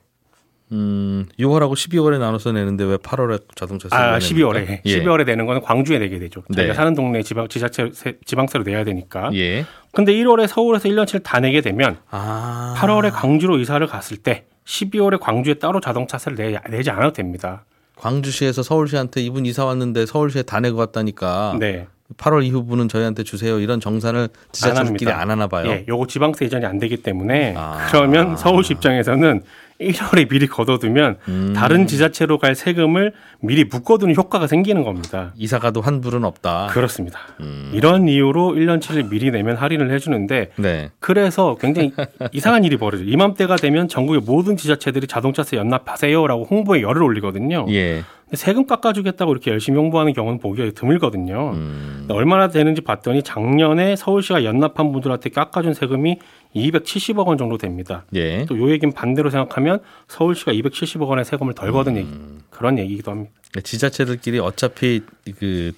음, 0.73 1.27
6월하고 1.39 1.73
12월에 1.73 2.19
나눠서 2.21 2.53
내는데 2.53 2.85
왜 2.85 2.97
8월에 2.97 3.41
자동차 3.57 3.89
세금 3.89 4.05
아, 4.05 4.19
12월에. 4.19 4.69
예. 4.69 4.83
12월에 4.85 5.27
내는 5.27 5.45
거는 5.47 5.63
광주에 5.63 5.99
내게 5.99 6.19
되죠. 6.21 6.43
자기가 6.55 6.69
네. 6.73 6.75
사는 6.75 6.95
동네 6.95 7.23
지방, 7.23 7.49
지자체, 7.49 7.91
세- 7.93 8.19
지방세로 8.25 8.63
내야 8.63 8.85
되니까. 8.85 9.31
예. 9.35 9.65
근데 9.93 10.13
1월에 10.13 10.47
서울에서 10.47 10.89
1년치를 10.89 11.25
다 11.25 11.41
내게 11.41 11.61
되면 11.61 11.97
아. 12.11 12.75
8월에 12.79 13.11
광주로 13.13 13.59
이사를 13.59 13.85
갔을 13.89 14.17
때 14.19 14.45
12월에 14.71 15.19
광주에 15.19 15.55
따로 15.55 15.81
자동차세를 15.81 16.37
내, 16.37 16.59
내지 16.71 16.91
않아도 16.91 17.13
됩니다. 17.13 17.65
광주시에서 17.97 18.63
서울시한테 18.63 19.21
이분 19.21 19.45
이사 19.45 19.65
왔는데 19.65 20.07
서울시에 20.07 20.43
다 20.43 20.61
내고 20.61 20.79
왔다니까 20.79 21.57
네. 21.59 21.87
8월 22.17 22.45
이후분은 22.45 22.89
저희한테 22.89 23.25
주세요. 23.25 23.59
이런 23.61 23.81
정산을 23.81 24.29
지자체들끼리 24.53 25.11
합니다. 25.11 25.21
안 25.21 25.31
하나 25.31 25.47
봐요. 25.47 25.69
예, 25.69 25.85
요거 25.87 26.07
지방세 26.07 26.45
이전이 26.47 26.65
안 26.65 26.79
되기 26.79 26.97
때문에 26.97 27.55
아. 27.57 27.87
그러면 27.91 28.37
서울시 28.37 28.73
입장에서는 28.73 29.43
1월에 29.81 30.29
미리 30.29 30.47
걷어두면 30.47 31.17
음. 31.29 31.53
다른 31.55 31.87
지자체로 31.87 32.39
갈 32.39 32.55
세금을 32.55 33.13
미리 33.41 33.65
묶어두는 33.65 34.15
효과가 34.15 34.47
생기는 34.47 34.83
겁니다. 34.83 35.33
이사가도 35.37 35.81
환불은 35.81 36.25
없다. 36.25 36.69
그렇습니다. 36.71 37.21
음. 37.41 37.71
이런 37.73 38.07
이유로 38.09 38.53
1년치를 38.53 39.09
미리 39.09 39.31
내면 39.31 39.57
할인을 39.57 39.91
해주는데 39.93 40.51
네. 40.57 40.91
그래서 41.01 41.57
굉장히 41.59 41.93
이상한 42.33 42.65
일이 42.65 42.77
벌어져요. 42.77 43.09
이맘때가 43.09 43.57
되면 43.57 43.89
전국의 43.89 44.21
모든 44.25 44.57
지자체들이 44.57 45.07
자동차세 45.07 45.57
연납하세요라고 45.57 46.45
홍보에 46.45 46.83
열을 46.83 47.03
올리거든요. 47.03 47.67
예. 47.71 48.03
세금 48.35 48.67
깎아주겠다고 48.67 49.33
이렇게 49.33 49.51
열심히 49.51 49.79
홍보하는 49.79 50.13
경우는 50.13 50.39
보기가 50.39 50.71
드물거든요. 50.75 51.51
음. 51.55 52.07
얼마나 52.11 52.49
되는지 52.49 52.81
봤더니 52.83 53.23
작년에 53.23 53.97
서울시가 53.97 54.45
연납한 54.45 54.93
분들한테 54.93 55.31
깎아준 55.31 55.75
세금이 55.75 56.19
270억 56.55 57.27
원 57.27 57.39
정도 57.39 57.59
됩니다. 57.59 58.05
예. 58.15 58.45
또요 58.47 58.71
얘기는 58.71 58.93
반대로 58.93 59.31
생각하면 59.31 59.81
서울시가 60.09 60.53
270억 60.53 61.09
원의 61.09 61.25
세금을 61.25 61.55
덜 61.55 61.73
거둔 61.73 61.97
얘기 61.97 62.09
음. 62.09 62.41
그런 62.51 62.79
얘기기도 62.79 63.11
합니다. 63.11 63.33
지자체들끼리 63.63 64.39
어차피 64.39 65.03
그 65.39 65.73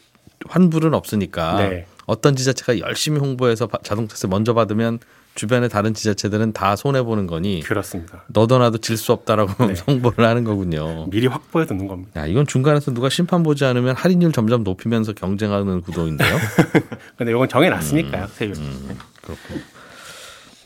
환불은 0.48 0.92
없으니까 0.94 1.68
네. 1.68 1.86
어떤 2.06 2.34
지자체가 2.36 2.78
열심히 2.80 3.18
홍보해서 3.20 3.66
바- 3.66 3.78
자동차세 3.82 4.28
먼저 4.28 4.52
받으면 4.54 4.98
주변의 5.34 5.68
다른 5.70 5.94
지자체들은 5.94 6.52
다 6.52 6.76
손해 6.76 7.02
보는 7.02 7.26
거니 7.26 7.60
그렇습니다. 7.60 8.24
너도 8.28 8.58
나도 8.58 8.78
질 8.78 8.96
수 8.98 9.12
없다라고 9.12 9.66
네. 9.66 9.74
홍보를 9.86 10.26
하는 10.26 10.44
거군요. 10.44 11.06
미리 11.10 11.26
확보해 11.26 11.64
두는 11.66 11.86
겁니다. 11.88 12.20
야, 12.20 12.26
이건 12.26 12.46
중간에서 12.46 12.92
누가 12.92 13.08
심판 13.08 13.42
보지 13.42 13.64
않으면 13.64 13.96
할인율 13.96 14.32
점점 14.32 14.62
높이면서 14.62 15.12
경쟁하는 15.14 15.80
구도인데요. 15.80 16.36
근데 17.16 17.32
이건 17.32 17.48
정해놨으니까요. 17.48 18.26
세율. 18.28 18.52
그렇고 19.22 19.40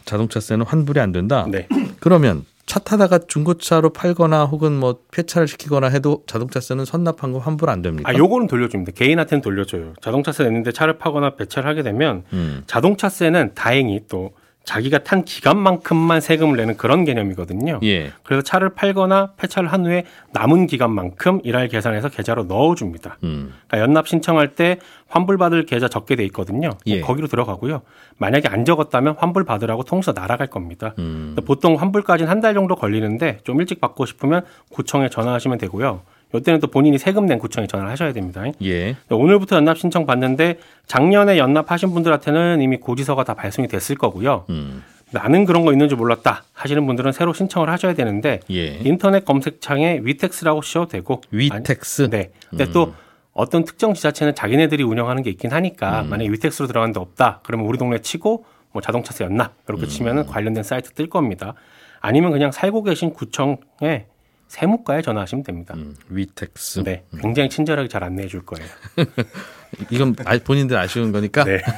자동차세는 0.04 0.66
환불이 0.66 1.00
안 1.00 1.12
된다. 1.12 1.46
네. 1.48 1.68
그러면 2.00 2.44
차 2.66 2.80
타다가 2.80 3.20
중고차로 3.26 3.90
팔거나 3.90 4.44
혹은 4.44 4.72
뭐 4.72 4.98
폐차를 5.12 5.46
시키거나 5.46 5.86
해도 5.88 6.24
자동차세는 6.26 6.84
선납한 6.84 7.32
거 7.32 7.38
환불 7.38 7.70
안 7.70 7.80
됩니까? 7.82 8.10
아, 8.10 8.14
요거는 8.14 8.48
돌려줍니다. 8.48 8.92
개인한테는 8.92 9.40
돌려줘요. 9.42 9.94
자동차세 10.02 10.42
냈는데 10.44 10.72
차를 10.72 10.98
파거나 10.98 11.36
배차를 11.36 11.68
하게 11.70 11.82
되면 11.84 12.24
음. 12.32 12.64
자동차세는 12.66 13.52
다행히 13.54 14.00
또 14.08 14.32
자기가 14.66 14.98
탄 15.04 15.24
기간만큼만 15.24 16.20
세금을 16.20 16.56
내는 16.56 16.76
그런 16.76 17.04
개념이거든요. 17.04 17.78
예. 17.84 18.12
그래서 18.24 18.42
차를 18.42 18.70
팔거나 18.70 19.32
폐차를 19.36 19.72
한 19.72 19.86
후에 19.86 20.04
남은 20.32 20.66
기간만큼 20.66 21.40
일할 21.44 21.68
계산해서 21.68 22.08
계좌로 22.08 22.44
넣어줍니다. 22.44 23.16
음. 23.22 23.54
그러니까 23.68 23.78
연납 23.88 24.08
신청할 24.08 24.56
때 24.56 24.78
환불받을 25.08 25.66
계좌 25.66 25.86
적게 25.86 26.16
돼 26.16 26.24
있거든요. 26.26 26.70
예. 26.86 27.00
거기로 27.00 27.28
들어가고요. 27.28 27.82
만약에 28.18 28.48
안 28.48 28.64
적었다면 28.64 29.14
환불 29.18 29.44
받으라고 29.44 29.84
통지서 29.84 30.12
날아갈 30.12 30.48
겁니다. 30.48 30.94
음. 30.98 31.36
보통 31.46 31.76
환불까지는 31.76 32.28
한 32.30 32.36
달 32.40 32.52
정도 32.52 32.74
걸리는데 32.76 33.38
좀 33.44 33.60
일찍 33.60 33.80
받고 33.80 34.04
싶으면 34.04 34.42
구청에 34.70 35.08
전화하시면 35.08 35.56
되고요. 35.58 36.02
이때는 36.38 36.60
또 36.60 36.66
본인이 36.66 36.98
세금 36.98 37.26
낸 37.26 37.38
구청에 37.38 37.66
전화를 37.66 37.90
하셔야 37.90 38.12
됩니다. 38.12 38.44
예. 38.62 38.96
오늘부터 39.10 39.56
연납 39.56 39.78
신청 39.78 40.06
받는데 40.06 40.58
작년에 40.86 41.38
연납하신 41.38 41.92
분들한테는 41.92 42.60
이미 42.62 42.76
고지서가 42.78 43.24
다 43.24 43.34
발송이 43.34 43.68
됐을 43.68 43.96
거고요. 43.96 44.44
음. 44.50 44.82
나는 45.12 45.44
그런 45.44 45.64
거 45.64 45.72
있는 45.72 45.88
줄 45.88 45.98
몰랐다 45.98 46.44
하시는 46.52 46.84
분들은 46.86 47.12
새로 47.12 47.32
신청을 47.32 47.70
하셔야 47.70 47.94
되는데 47.94 48.40
예. 48.50 48.78
인터넷 48.84 49.24
검색창에 49.24 50.00
Wetax라고 50.02 50.62
치셔도 50.62 50.88
되고 50.88 51.20
Wetax. 51.30 52.02
아니, 52.02 52.10
네. 52.10 52.30
근데 52.50 52.64
음. 52.64 52.72
또 52.72 52.94
어떤 53.32 53.64
특정 53.64 53.94
지자체는 53.94 54.34
자기네들이 54.34 54.82
운영하는 54.82 55.22
게 55.22 55.30
있긴 55.30 55.52
하니까 55.52 56.02
음. 56.02 56.10
만약에 56.10 56.30
위텍스로 56.30 56.66
들어간 56.66 56.92
데 56.92 57.00
없다 57.00 57.40
그러면 57.44 57.66
우리 57.66 57.78
동네 57.78 57.98
치고 57.98 58.44
뭐 58.72 58.82
자동차세 58.82 59.24
연납 59.24 59.52
이렇게 59.68 59.86
치면은 59.86 60.26
관련된 60.26 60.62
사이트 60.62 60.90
뜰 60.92 61.08
겁니다. 61.08 61.54
아니면 62.00 62.32
그냥 62.32 62.50
살고 62.50 62.82
계신 62.82 63.12
구청에 63.12 64.06
세무과에 64.48 65.02
전화하시면 65.02 65.44
됩니다. 65.44 65.74
음, 65.76 65.94
위텍스. 66.08 66.82
네, 66.84 67.04
굉장히 67.20 67.48
친절하게 67.48 67.88
잘 67.88 68.04
안내해 68.04 68.28
줄 68.28 68.44
거예요. 68.44 68.66
이건 69.90 70.14
아- 70.24 70.38
본인들 70.38 70.76
아쉬운 70.76 71.12
거니까. 71.12 71.44
네. 71.44 71.60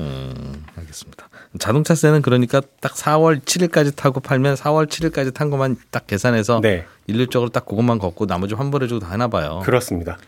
음, 0.00 0.64
알겠습니다. 0.76 1.28
자동차세는 1.58 2.22
그러니까 2.22 2.60
딱 2.80 2.94
4월 2.94 3.40
7일까지 3.40 3.96
타고 3.96 4.20
팔면 4.20 4.54
4월 4.56 4.86
7일까지 4.88 5.32
탄 5.34 5.48
것만 5.50 5.76
딱 5.90 6.06
계산해서 6.06 6.60
네, 6.60 6.84
일률적으로 7.06 7.50
딱 7.50 7.64
그것만 7.64 7.98
걷고 7.98 8.26
나머지 8.26 8.54
환불해주고 8.54 9.00
다 9.00 9.10
하나 9.10 9.28
봐요. 9.28 9.60
그렇습니다. 9.64 10.18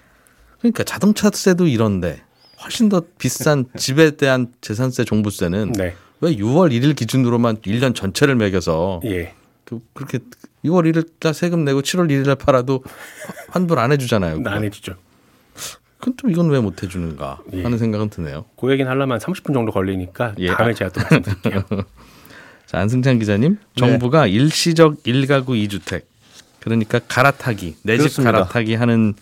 그러니까 0.61 0.85
자동차세도 0.85 1.67
이런데 1.67 2.23
훨씬 2.65 2.89
더 2.89 3.03
비싼 3.19 3.67
집에 3.77 4.13
대한 4.13 4.53
재산세 4.63 5.05
종부세는 5.05 5.73
네, 5.73 5.95
왜 6.21 6.35
6월 6.35 6.73
1일 6.73 6.97
기준으로만 6.97 7.59
1년 7.59 7.95
전체를 7.95 8.37
매겨서 8.37 9.03
예, 9.05 9.35
그- 9.69 9.81
그렇게 9.93 10.19
6월 10.65 10.91
1일 10.91 11.07
날 11.21 11.35
세금 11.35 11.65
내고 11.65 11.83
7월 11.83 12.09
1일 12.11 12.27
날 12.27 12.37
팔아도 12.37 12.83
환불 13.51 13.79
안 13.79 13.93
해주잖아요. 13.93 14.41
안 14.47 14.65
해주죠. 14.65 14.95
그럼 16.01 16.15
또 16.17 16.29
이건 16.31 16.49
왜 16.49 16.61
못 16.61 16.83
해주는가 16.83 17.41
예. 17.53 17.63
하는 17.63 17.77
생각은 17.77 18.09
드네요. 18.09 18.45
그 18.59 18.71
얘기는 18.73 18.91
하려면 18.91 19.19
30분 19.19 19.53
정도 19.53 19.73
걸리니까 19.73 20.35
예. 20.39 20.49
다음에 20.49 20.73
제가 20.73 20.91
또 20.91 21.01
말씀드릴게요. 21.01 21.65
자, 22.67 22.79
안승찬 22.79 23.19
기자님, 23.19 23.55
네. 23.55 23.59
정부가 23.77 24.27
일시적 24.27 25.03
1가구 25.03 25.49
2주택 25.69 26.03
그러니까 26.61 26.99
갈아타기, 27.01 27.77
내 27.83 27.99
집. 27.99 28.23
갈아타기 28.23 28.75
하는 28.75 29.15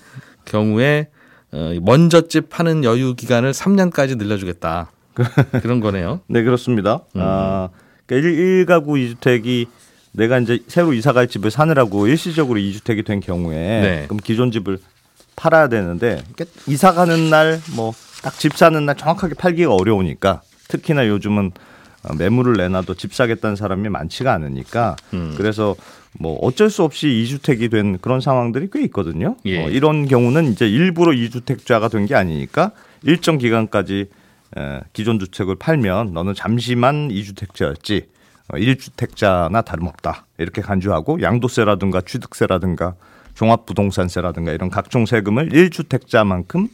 경우에 0.45 1.09
어, 1.53 1.73
먼저 1.83 2.27
집 2.29 2.51
파는 2.51 2.85
여유 2.85 3.15
기간을 3.15 3.53
3년까지 3.53 4.17
늘려주겠다. 4.19 4.91
그런 5.63 5.81
거네요. 5.81 6.21
네 6.29 6.43
그렇습니다. 6.43 7.05
아, 7.15 7.69
그러니까 8.05 8.31
1, 8.31 8.67
가구 8.67 8.95
2주택이 8.95 9.67
내가 10.17 10.39
이제 10.39 10.61
새로 10.69 10.93
이사갈 10.93 11.29
집을 11.29 11.51
사느라고 11.51 12.07
일시적으로 12.09 12.59
2주택이 12.59 13.05
된 13.05 13.21
경우에 13.21 13.57
네. 13.57 14.05
그럼 14.09 14.19
기존 14.23 14.51
집을 14.51 14.79
팔아야 15.37 15.69
되는데 15.69 16.23
이사 16.67 16.93
가는 16.93 17.29
날 17.31 17.61
뭐 17.77 17.93
딱 18.23 18.39
집 18.39 18.57
사는 18.57 18.85
날 18.85 18.97
정확하게 18.97 19.35
팔기가 19.35 19.73
어려우니까 19.75 20.41
특히나 20.69 21.07
요즘은 21.07 21.53
어, 22.05 22.15
매물을 22.15 22.55
내놔도 22.57 22.95
집 22.95 23.15
사겠다는 23.15 23.57
사람이 23.57 23.89
많지가 23.91 24.33
않으니까 24.33 24.97
음. 25.13 25.35
그래서 25.37 25.77
뭐 26.19 26.39
어쩔 26.41 26.71
수 26.71 26.83
없이 26.83 27.07
2주택이 27.09 27.71
된 27.71 27.99
그런 27.99 28.21
상황들이 28.23 28.69
꽤 28.73 28.83
있거든요. 28.85 29.37
예. 29.45 29.65
어, 29.65 29.69
이런 29.69 30.09
경우는 30.09 30.51
이제 30.51 30.67
일부러 30.67 31.13
2주택자가 31.13 31.91
된 31.91 32.07
게 32.07 32.15
아니니까 32.15 32.73
일정 33.03 33.37
기간까지 33.39 34.07
에, 34.57 34.81
기존 34.95 35.19
주택을 35.19 35.57
팔면 35.57 36.15
너는 36.15 36.35
잠시만 36.35 37.11
2주택자였지 37.11 38.07
어, 38.49 38.57
1주택자나 38.57 39.65
다름없다 39.65 40.27
이렇게 40.39 40.63
간주하고 40.63 41.21
양도세라든가 41.23 42.03
취득세라든가 42.03 42.95
종합부동산세라든가 43.35 44.53
이런 44.53 44.71
각종 44.71 45.07
세금을 45.07 45.51
1주택자만큼 45.51 46.69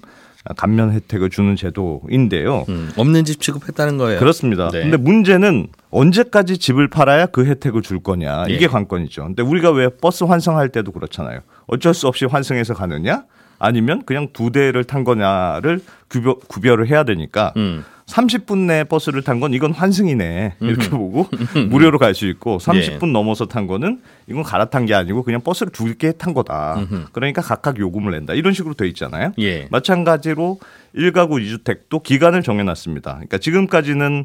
감면 0.56 0.92
혜택을 0.92 1.30
주는 1.30 1.54
제도인데요. 1.54 2.64
음, 2.68 2.90
없는 2.96 3.24
집 3.24 3.40
취급했다는 3.40 3.96
거예요. 3.96 4.18
그렇습니다. 4.18 4.70
네. 4.70 4.82
근데 4.82 4.96
문제는 4.96 5.68
언제까지 5.90 6.58
집을 6.58 6.88
팔아야 6.88 7.26
그 7.26 7.46
혜택을 7.46 7.82
줄 7.82 8.02
거냐 8.02 8.46
이게 8.48 8.64
예. 8.64 8.66
관건이죠. 8.66 9.24
근데 9.24 9.42
우리가 9.42 9.70
왜 9.70 9.88
버스 9.88 10.24
환승할 10.24 10.70
때도 10.70 10.90
그렇잖아요. 10.90 11.40
어쩔 11.66 11.94
수 11.94 12.08
없이 12.08 12.24
환승해서 12.24 12.74
가느냐 12.74 13.24
아니면 13.62 14.02
그냥 14.04 14.28
두 14.32 14.50
대를 14.50 14.84
탄 14.84 15.04
거냐를 15.04 15.80
구별, 16.08 16.34
구별을 16.48 16.88
해야 16.88 17.04
되니까 17.04 17.52
음. 17.56 17.84
30분 18.06 18.66
내에 18.66 18.84
버스를 18.84 19.22
탄 19.22 19.38
건 19.40 19.54
이건 19.54 19.72
환승이네 19.72 20.54
이렇게 20.60 20.90
보고 20.90 21.28
무료로 21.70 21.98
갈 21.98 22.14
수 22.14 22.26
있고 22.26 22.58
30분 22.58 23.08
예. 23.08 23.12
넘어서 23.12 23.46
탄 23.46 23.66
거는 23.66 24.00
이건 24.28 24.42
갈아탄 24.42 24.84
게 24.86 24.92
아니고 24.94 25.22
그냥 25.22 25.40
버스를 25.40 25.72
두 25.72 25.94
개 25.96 26.12
탄 26.12 26.34
거다. 26.34 26.80
그러니까 27.12 27.40
각각 27.40 27.78
요금을 27.78 28.10
낸다 28.12 28.34
이런 28.34 28.52
식으로 28.52 28.74
돼 28.74 28.86
있잖아요. 28.88 29.32
예. 29.38 29.68
마찬가지로 29.70 30.58
1가구 30.96 31.40
2주택도 31.40 32.02
기간을 32.02 32.42
정해놨습니다. 32.42 33.12
그러니까 33.14 33.38
지금까지는 33.38 34.24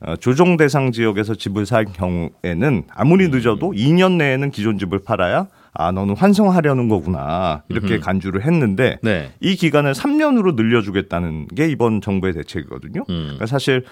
어, 0.00 0.16
조정 0.16 0.56
대상 0.56 0.90
지역에서 0.92 1.34
집을 1.34 1.66
살 1.66 1.84
경우에는 1.84 2.84
아무리 2.94 3.28
늦어도 3.28 3.72
2년 3.72 4.12
내에는 4.12 4.50
기존 4.50 4.78
집을 4.78 5.00
팔아야 5.00 5.46
아 5.74 5.92
너는 5.92 6.16
환승하려는 6.16 6.88
거구나 6.88 7.62
이렇게 7.68 7.98
간주를 7.98 8.44
했는데 8.44 8.98
네. 9.02 9.32
이 9.40 9.56
기간을 9.56 9.92
3년으로 9.92 10.54
늘려주겠다는 10.54 11.48
게 11.48 11.68
이번 11.68 12.00
정부의 12.00 12.32
대책이거든요. 12.34 13.04
음. 13.08 13.22
그러니까 13.24 13.46
사실 13.46 13.84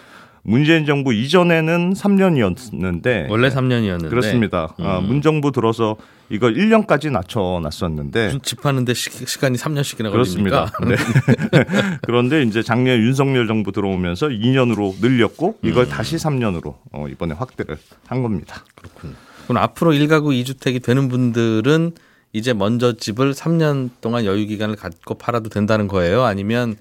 문재인 0.42 0.86
정부 0.86 1.12
이전에는 1.12 1.94
3년이었는데 1.94 3.28
원래 3.28 3.48
3년이었는데 3.48 4.08
그렇습니다. 4.08 4.74
아, 4.78 5.00
문 5.00 5.20
정부 5.20 5.50
들어서 5.50 5.96
이걸 6.28 6.54
1년까지 6.54 7.10
낮춰놨었는데 7.10 8.26
무슨 8.26 8.42
집 8.42 8.64
하는데 8.64 8.94
시, 8.94 9.10
시간이 9.26 9.58
3년씩이나 9.58 10.12
그렇습니다. 10.12 10.66
걸립니까? 10.66 11.04
네. 11.50 11.64
그런데 12.02 12.42
이제 12.42 12.62
작년 12.62 12.98
윤석열 12.98 13.48
정부 13.48 13.72
들어오면서 13.72 14.28
2년으로 14.28 14.94
늘렸고 15.00 15.58
이걸 15.62 15.84
음. 15.84 15.88
다시 15.88 16.14
3년으로 16.16 16.76
어, 16.92 17.06
이번에 17.08 17.34
확대를 17.34 17.76
한 18.06 18.22
겁니다. 18.22 18.64
그 18.98 19.12
럼 19.48 19.56
앞으로 19.59 19.92
1가구 19.92 20.26
2주택이 20.44 20.82
되는 20.82 21.09
분들은 21.09 21.92
이제 22.32 22.52
먼저 22.52 22.92
집을 22.94 23.32
3년 23.32 23.90
동안 24.00 24.24
여유 24.24 24.46
기간을 24.46 24.76
갖고 24.76 25.14
팔아도 25.14 25.48
된다는 25.50 25.88
거예요? 25.88 26.24
아니면 26.24 26.76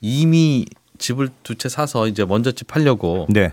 이미 0.00 0.66
집을 0.98 1.28
두 1.44 1.54
채 1.54 1.68
사서 1.68 2.08
이제 2.08 2.24
먼저 2.24 2.50
집 2.52 2.66
팔려고 2.66 3.26
네. 3.30 3.52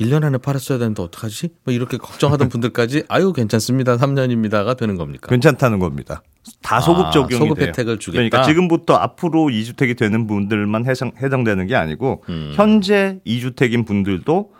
1년 0.00 0.24
안에 0.24 0.38
팔았어야 0.38 0.78
되는데 0.78 1.02
어떡하지? 1.02 1.50
뭐 1.64 1.72
이렇게 1.74 1.96
걱정하던 1.98 2.48
분들까지 2.48 3.04
아유 3.08 3.32
괜찮습니다. 3.32 3.96
3년입니다가 3.96 4.76
되는 4.76 4.96
겁니까? 4.96 5.28
괜찮다는 5.28 5.78
겁니다. 5.78 6.22
다 6.62 6.80
소급 6.80 7.06
아, 7.06 7.10
적용이 7.10 7.34
소급 7.38 7.58
돼요. 7.58 7.68
혜택을 7.68 7.98
주겠다? 7.98 8.16
그러니까 8.18 8.42
지금부터 8.42 8.94
앞으로 8.94 9.46
2주택이 9.46 9.96
되는 9.96 10.26
분들만 10.26 10.86
해상, 10.86 11.12
해당되는 11.20 11.66
게 11.66 11.74
아니고 11.76 12.22
음. 12.28 12.52
현재 12.54 13.18
2주택인 13.26 13.86
분들도 13.86 14.50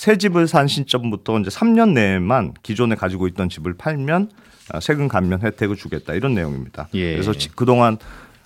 새 0.00 0.16
집을 0.16 0.48
산 0.48 0.66
시점부터 0.66 1.40
이제 1.40 1.50
3년 1.50 1.92
내에만 1.92 2.54
기존에 2.62 2.94
가지고 2.94 3.26
있던 3.26 3.50
집을 3.50 3.74
팔면 3.76 4.30
아, 4.72 4.80
세금 4.80 5.08
감면 5.08 5.42
혜택을 5.42 5.76
주겠다 5.76 6.14
이런 6.14 6.32
내용입니다. 6.32 6.88
예. 6.94 7.12
그래서 7.12 7.34
지- 7.34 7.50
그동안 7.54 7.98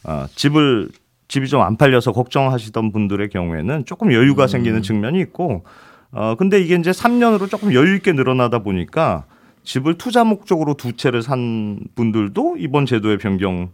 어, 0.02 0.26
집을 0.34 0.88
집이 1.28 1.46
좀 1.46 1.60
안 1.62 1.76
팔려서 1.76 2.10
걱정하시던 2.10 2.90
분들의 2.90 3.28
경우에는 3.28 3.84
조금 3.84 4.12
여유가 4.12 4.48
생기는 4.48 4.82
측면이 4.82 5.20
있고 5.20 5.64
어 6.10 6.34
근데 6.36 6.60
이게 6.60 6.74
이제 6.74 6.90
3년으로 6.90 7.48
조금 7.48 7.72
여유 7.72 7.94
있게 7.94 8.10
늘어나다 8.12 8.58
보니까 8.58 9.24
집을 9.62 9.96
투자 9.96 10.24
목적으로 10.24 10.74
두 10.74 10.94
채를 10.96 11.22
산 11.22 11.78
분들도 11.94 12.56
이번 12.58 12.84
제도의 12.84 13.18
변경 13.18 13.70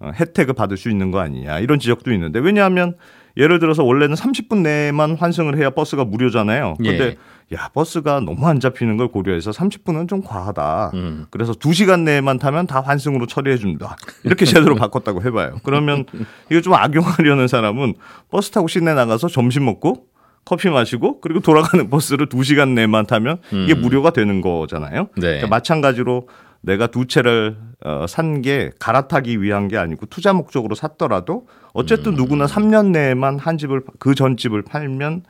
어, 0.00 0.10
혜택을 0.18 0.54
받을 0.54 0.76
수 0.76 0.90
있는 0.90 1.12
거 1.12 1.20
아니냐 1.20 1.60
이런 1.60 1.78
지적도 1.78 2.12
있는데 2.12 2.40
왜냐하면 2.40 2.96
예를 3.36 3.58
들어서 3.58 3.84
원래는 3.84 4.14
30분 4.14 4.58
내에만 4.58 5.16
환승을 5.16 5.56
해야 5.56 5.70
버스가 5.70 6.04
무료잖아요. 6.04 6.74
근데 6.78 7.16
예. 7.52 7.56
야 7.56 7.68
버스가 7.74 8.20
너무 8.20 8.46
안 8.46 8.60
잡히는 8.60 8.96
걸 8.96 9.08
고려해서 9.08 9.50
30분은 9.50 10.08
좀 10.08 10.22
과하다. 10.22 10.92
음. 10.94 11.26
그래서 11.30 11.52
2시간 11.52 12.00
내에만 12.00 12.38
타면 12.38 12.66
다 12.66 12.80
환승으로 12.80 13.26
처리해 13.26 13.56
준다. 13.56 13.96
이렇게 14.24 14.44
제대로 14.44 14.74
바꿨다고 14.76 15.22
해 15.24 15.30
봐요. 15.30 15.58
그러면 15.64 16.04
이거 16.50 16.60
좀 16.60 16.74
악용하려는 16.74 17.48
사람은 17.48 17.94
버스 18.30 18.50
타고 18.50 18.68
시내 18.68 18.94
나가서 18.94 19.28
점심 19.28 19.64
먹고 19.64 20.06
커피 20.44 20.68
마시고 20.70 21.20
그리고 21.20 21.40
돌아가는 21.40 21.90
버스를 21.90 22.26
2시간 22.26 22.70
내만 22.70 23.06
타면 23.06 23.38
이게 23.52 23.74
무료가 23.74 24.10
되는 24.10 24.40
거잖아요. 24.40 25.08
네. 25.16 25.20
그러니까 25.20 25.48
마찬가지로 25.48 26.28
내가 26.62 26.86
두 26.88 27.06
채를 27.06 27.56
어, 27.84 28.06
산 28.08 28.42
게 28.42 28.70
갈아타기 28.78 29.40
위한 29.42 29.68
게 29.68 29.76
아니고 29.78 30.06
투자 30.06 30.32
목적으로 30.32 30.74
샀더라도 30.74 31.46
어쨌든 31.72 32.14
누구나 32.14 32.46
3년 32.46 32.90
내에만 32.90 33.38
한 33.38 33.56
집을 33.58 33.82
그 33.98 34.14
전 34.14 34.36
집을 34.36 34.62
팔면 34.62 35.22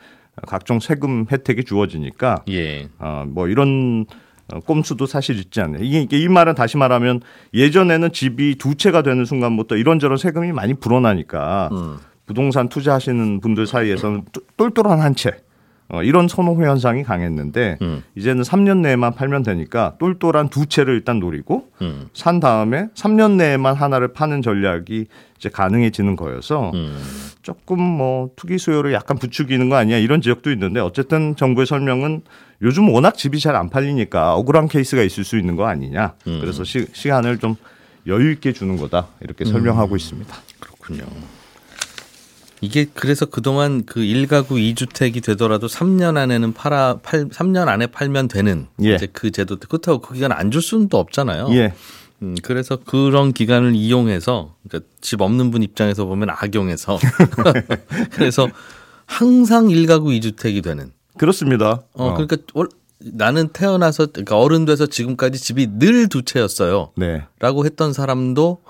각종 0.47 0.81
세금 0.81 1.27
혜택이 1.31 1.65
주어지니까 1.65 2.45
예. 2.49 2.89
어, 2.99 3.25
뭐 3.29 3.47
이런 3.49 4.07
어, 4.53 4.59
꼼수도 4.61 5.07
사실 5.07 5.39
있지 5.39 5.61
않나요? 5.61 5.83
이게, 5.85 6.01
이게 6.03 6.19
이 6.19 6.27
말은 6.29 6.55
다시 6.57 6.77
말하면 6.77 7.21
예전에는 7.55 8.13
집이 8.13 8.57
두 8.59 8.75
채가 8.75 9.03
되는 9.03 9.25
순간부터 9.25 9.77
이런저런 9.77 10.17
세금이 10.19 10.51
많이 10.53 10.75
불어나니까 10.75 11.69
음. 11.73 11.97
부동산 12.27 12.69
투자하시는 12.69 13.41
분들 13.41 13.67
사이에서는 13.67 14.25
똘- 14.33 14.43
똘똘한 14.57 15.01
한 15.01 15.15
채. 15.15 15.33
어, 15.93 16.03
이런 16.03 16.29
선호 16.29 16.55
현상이 16.55 17.03
강했는데 17.03 17.79
음. 17.83 18.03
이제는 18.15 18.43
3년 18.43 18.79
내에만 18.79 19.15
팔면 19.15 19.43
되니까 19.43 19.95
똘똘한 19.99 20.49
두 20.49 20.67
채를 20.67 20.95
일단 20.95 21.19
노리고 21.19 21.69
음. 21.83 22.09
산 22.15 22.39
다음에 22.39 22.87
3년 22.95 23.33
내에만 23.33 23.75
하나를 23.75 24.13
파는 24.13 24.43
전략이 24.43 25.07
이제 25.37 25.49
가능해지는 25.49 26.17
거여서 26.17 26.71
음. 26.75 26.97
조금 27.43 27.81
뭐 27.81 28.31
투기 28.37 28.59
수요를 28.59 28.93
약간 28.93 29.19
부추기는 29.19 29.69
거 29.69 29.77
아니야 29.77 29.99
이런 29.99 30.21
지적도 30.21 30.53
있는데 30.53 30.81
어쨌든 30.81 31.35
정부의 31.35 31.67
설명은 31.67 32.23
요즘 32.63 32.89
워낙 32.91 33.17
집이 33.17 33.41
잘 33.41 33.57
안 33.57 33.69
팔리니까 33.69 34.35
억울한 34.37 34.69
케이스가 34.69 35.03
있을 35.03 35.25
수 35.25 35.39
있는 35.39 35.57
거 35.57 35.67
아니냐 35.67 36.15
그래서 36.25 36.63
시, 36.63 36.87
시간을 36.93 37.39
좀 37.39 37.57
여유 38.07 38.31
있게 38.31 38.53
주는 38.53 38.77
거다 38.77 39.09
이렇게 39.21 39.45
설명하고 39.45 39.97
있습니다. 39.97 40.35
그렇군요. 40.61 41.05
이게 42.61 42.87
그래서 42.93 43.25
그동안 43.27 43.85
그 43.87 44.01
1가구 44.01 44.51
2주택이 44.75 45.23
되더라도 45.25 45.67
3년 45.67 46.17
안에는 46.17 46.53
팔아 46.53 46.99
팔 47.03 47.29
3년 47.29 47.69
안에 47.69 47.87
팔면 47.87 48.29
되는 48.29 48.67
예. 48.83 48.95
이제 48.97 49.09
그 49.13 49.31
제도 49.31 49.57
그렇다고 49.57 50.01
그 50.01 50.15
기간 50.15 50.33
안 50.33 50.51
줄 50.51 50.61
수는 50.63 50.89
또 50.89 50.99
없잖아요. 50.99 51.49
예. 51.53 51.73
음, 52.23 52.35
그래서 52.43 52.77
그런 52.77 53.33
기간을 53.33 53.75
이용해서 53.75 54.55
그러니까 54.69 54.91
집 55.01 55.23
없는 55.23 55.51
분 55.51 55.63
입장에서 55.63 56.05
보면 56.05 56.29
악용해서 56.31 56.99
그래서 58.13 58.49
항상 59.07 59.67
1가구 59.69 60.19
2주택이 60.21 60.63
되는 60.63 60.93
그렇습니다. 61.17 61.83
어, 61.95 62.09
어. 62.09 62.15
그러니까 62.15 62.37
월- 62.55 62.69
나는 63.03 63.49
태어나서 63.49 64.07
그러니까 64.13 64.39
어른 64.39 64.67
돼서 64.67 64.85
지금까지 64.87 65.39
집이 65.39 65.69
늘 65.79 66.09
두 66.09 66.23
채였어요. 66.23 66.91
네. 66.97 67.25
라고 67.39 67.65
했던 67.65 67.95
사람도 67.95 68.61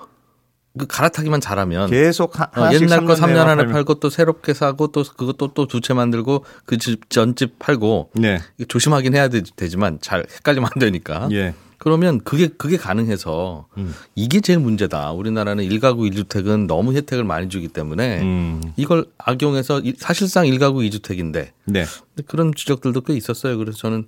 그 0.77 0.87
갈아타기만 0.87 1.41
잘하면 1.41 1.89
계속 1.89 2.39
하, 2.39 2.43
어, 2.55 2.73
옛날 2.73 3.05
거 3.05 3.13
3년 3.13 3.27
내만 3.27 3.47
안에 3.49 3.55
팔면. 3.57 3.73
팔고 3.73 3.95
또 3.95 4.09
새롭게 4.09 4.53
사고 4.53 4.87
또 4.87 5.03
그것도 5.03 5.53
또 5.53 5.65
두 5.67 5.81
채 5.81 5.93
만들고 5.93 6.45
그 6.65 6.77
집 6.77 7.09
전집 7.09 7.59
팔고 7.59 8.11
네. 8.15 8.39
조심하긴 8.67 9.13
해야 9.15 9.27
되, 9.27 9.41
지만잘 9.41 10.25
헷갈리면 10.37 10.69
안 10.73 10.79
되니까. 10.79 11.27
예. 11.33 11.53
그러면 11.77 12.21
그게 12.23 12.47
그게 12.47 12.77
가능해서 12.77 13.65
음. 13.77 13.93
이게 14.15 14.39
제일 14.39 14.59
문제다. 14.59 15.11
우리나라는 15.13 15.67
1가구 15.67 16.09
1주택은 16.11 16.67
너무 16.67 16.93
혜택을 16.93 17.23
많이 17.23 17.49
주기 17.49 17.67
때문에 17.67 18.21
음. 18.21 18.61
이걸 18.77 19.05
악용해서 19.17 19.79
이- 19.79 19.95
사실상 19.97 20.45
1가구 20.45 20.87
2주택인데 20.89 21.49
네. 21.65 21.85
그런 22.27 22.53
지적들도 22.55 23.01
꽤 23.01 23.13
있었어요. 23.15 23.57
그래서 23.57 23.77
저는 23.79 24.05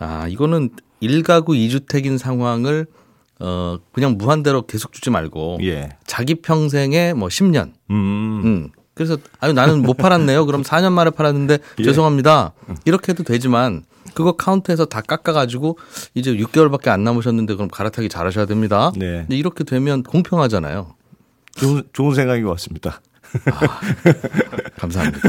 아 0.00 0.26
이거는 0.28 0.70
1가구 1.02 1.48
2주택인 1.50 2.16
상황을 2.18 2.86
어 3.40 3.78
그냥 3.92 4.16
무한대로 4.18 4.66
계속 4.66 4.92
주지 4.92 5.10
말고 5.10 5.58
예. 5.62 5.90
자기 6.06 6.36
평생에 6.36 7.12
뭐 7.12 7.28
10년. 7.28 7.72
음. 7.90 8.40
음. 8.44 8.70
그래서 8.94 9.16
아유 9.38 9.52
나는 9.52 9.82
못 9.82 9.94
팔았네요. 9.96 10.44
그럼 10.46 10.62
4년 10.64 10.92
만에 10.92 11.10
팔았는데 11.10 11.58
예. 11.78 11.82
죄송합니다. 11.84 12.52
이렇게 12.84 13.12
해도 13.12 13.22
되지만 13.22 13.84
그거 14.14 14.32
카운트해서 14.32 14.86
다 14.86 15.00
깎아가지고 15.00 15.78
이제 16.14 16.32
6개월밖에 16.34 16.88
안 16.88 17.04
남으셨는데 17.04 17.54
그럼 17.54 17.68
갈아타기 17.68 18.08
잘하셔야 18.08 18.46
됩니다. 18.46 18.90
네. 18.96 19.20
근데 19.20 19.36
이렇게 19.36 19.62
되면 19.64 20.02
공평하잖아요. 20.02 20.94
좋은, 21.56 21.82
좋은 21.92 22.14
생각인 22.14 22.44
것 22.44 22.50
같습니다. 22.52 23.00
감사합니다. 24.78 25.20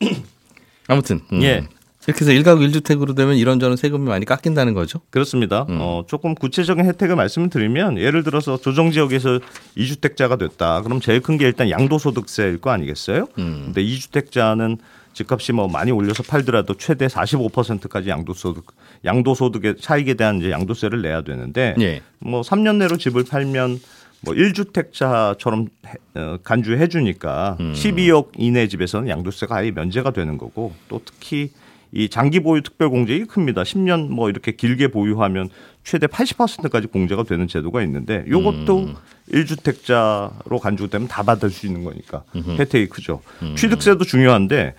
아무튼 0.88 1.20
음. 1.32 1.42
예. 1.42 1.66
이렇게 2.08 2.24
해서 2.24 2.32
1가구 2.32 2.66
1주택으로 2.70 3.14
되면 3.14 3.36
이런저런 3.36 3.76
세금이 3.76 4.08
많이 4.08 4.24
깎인다는 4.24 4.72
거죠. 4.72 5.00
그렇습니다. 5.10 5.66
어, 5.68 6.04
조금 6.08 6.34
구체적인 6.34 6.84
혜택을 6.86 7.16
말씀을 7.16 7.50
드리면 7.50 7.98
예를 7.98 8.22
들어서 8.24 8.56
조정 8.56 8.90
지역에서 8.90 9.38
2주택자가 9.76 10.38
됐다. 10.38 10.80
그럼 10.82 11.00
제일 11.00 11.20
큰 11.20 11.36
게 11.36 11.44
일단 11.46 11.68
양도소득세일 11.70 12.58
거 12.58 12.70
아니겠어요? 12.70 13.28
음. 13.38 13.62
근데 13.66 13.84
2주택자는 13.84 14.78
집값이 15.12 15.52
뭐 15.52 15.68
많이 15.68 15.90
올려서 15.92 16.22
팔더라도 16.22 16.74
최대 16.74 17.06
45%까지 17.06 18.08
양도소득 18.08 18.64
양도소득의 19.04 19.76
차익에 19.80 20.14
대한 20.14 20.38
이제 20.38 20.50
양도세를 20.50 21.02
내야 21.02 21.22
되는데 21.22 21.74
예. 21.80 22.00
뭐 22.20 22.40
3년 22.40 22.76
내로 22.76 22.96
집을 22.96 23.24
팔면 23.24 23.80
뭐 24.22 24.34
1주택자처럼 24.34 25.68
어, 26.14 26.38
간주해 26.42 26.88
주니까 26.88 27.56
12억 27.60 28.30
이내 28.38 28.66
집에서는 28.68 29.08
양도세가 29.08 29.56
아예 29.56 29.70
면제가 29.70 30.10
되는 30.12 30.38
거고 30.38 30.72
또 30.88 31.00
특히 31.04 31.50
이 31.92 32.08
장기 32.08 32.40
보유 32.40 32.62
특별 32.62 32.90
공제가 32.90 33.26
큽니다. 33.26 33.62
10년 33.62 34.08
뭐 34.08 34.28
이렇게 34.28 34.52
길게 34.52 34.88
보유하면 34.88 35.48
최대 35.84 36.06
80%까지 36.06 36.86
공제가 36.88 37.22
되는 37.22 37.48
제도가 37.48 37.82
있는데 37.82 38.24
요것도 38.28 38.90
1주택자로 39.32 40.58
간주되면 40.60 41.08
다 41.08 41.22
받을 41.22 41.50
수 41.50 41.66
있는 41.66 41.84
거니까 41.84 42.24
혜택이 42.34 42.88
크죠. 42.88 43.22
취득세도 43.56 44.04
중요한데 44.04 44.74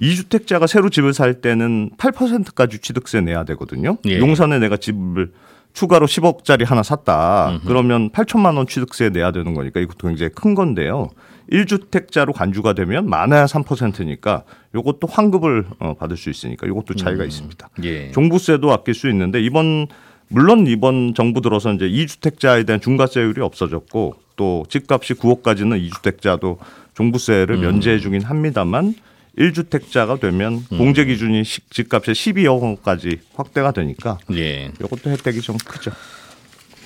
2주택자가 0.00 0.66
새로 0.66 0.90
집을 0.90 1.12
살 1.12 1.40
때는 1.40 1.90
8%까지 1.98 2.78
취득세 2.78 3.20
내야 3.20 3.44
되거든요. 3.44 3.98
예. 4.06 4.18
용산에 4.18 4.58
내가 4.58 4.76
집을 4.76 5.32
추가로 5.74 6.06
10억짜리 6.06 6.64
하나 6.64 6.82
샀다. 6.82 7.60
그러면 7.66 8.10
8천만 8.10 8.56
원 8.56 8.66
취득세 8.66 9.10
내야 9.10 9.32
되는 9.32 9.54
거니까 9.54 9.80
이것도 9.80 10.08
굉장히 10.08 10.30
큰 10.34 10.54
건데요. 10.54 11.10
1주택자로 11.52 12.32
간주가 12.32 12.72
되면 12.74 13.08
많아야 13.08 13.46
3%니까 13.46 14.42
요것도 14.74 15.06
환급을 15.08 15.66
어, 15.78 15.94
받을 15.94 16.16
수 16.16 16.30
있으니까 16.30 16.66
이것도 16.66 16.94
차이가 16.94 17.24
있습니다. 17.24 17.68
예. 17.84 18.10
종부세도 18.12 18.72
아낄 18.72 18.94
수 18.94 19.08
있는데 19.10 19.40
이번 19.40 19.86
물론 20.28 20.66
이번 20.66 21.14
정부 21.14 21.40
들어서 21.40 21.72
이제 21.72 21.86
2주택자에 21.88 22.66
대한 22.66 22.80
중과세율이 22.80 23.40
없어졌고 23.40 24.16
또 24.36 24.64
집값이 24.68 25.14
9억까지는 25.14 25.88
2주택자도 25.90 26.58
종부세를 26.94 27.56
면제해 27.58 27.98
주긴 27.98 28.22
합니다만 28.22 28.94
1주택자가 29.38 30.20
되면 30.20 30.64
공제 30.66 31.04
기준이 31.04 31.44
시- 31.44 31.60
집값의 31.70 32.14
12억 32.14 32.60
원까지 32.60 33.20
확대가 33.34 33.70
되니까 33.72 34.18
예. 34.32 34.70
이것도 34.80 35.10
혜택이 35.10 35.40
좀 35.40 35.56
크죠. 35.64 35.92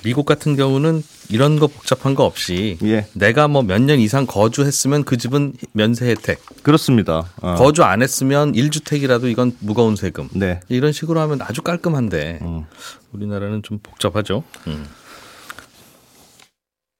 미국 0.03 0.25
같은 0.25 0.55
경우는 0.55 1.03
이런 1.29 1.57
거 1.59 1.67
복잡한 1.67 2.13
거 2.15 2.25
없이 2.25 2.77
예. 2.83 3.07
내가 3.13 3.47
뭐 3.47 3.63
몇 3.63 3.81
년 3.81 3.99
이상 3.99 4.25
거주했으면 4.25 5.03
그 5.03 5.17
집은 5.17 5.53
면세 5.71 6.07
혜택. 6.09 6.39
그렇습니다. 6.63 7.29
어. 7.41 7.55
거주 7.55 7.83
안 7.83 8.01
했으면 8.01 8.51
1주택이라도 8.53 9.29
이건 9.31 9.55
무거운 9.59 9.95
세금. 9.95 10.29
네. 10.33 10.59
이런 10.69 10.91
식으로 10.91 11.19
하면 11.21 11.41
아주 11.41 11.61
깔끔한데 11.61 12.39
음. 12.41 12.65
우리나라는 13.13 13.63
좀 13.63 13.79
복잡하죠. 13.81 14.43
음. 14.67 14.85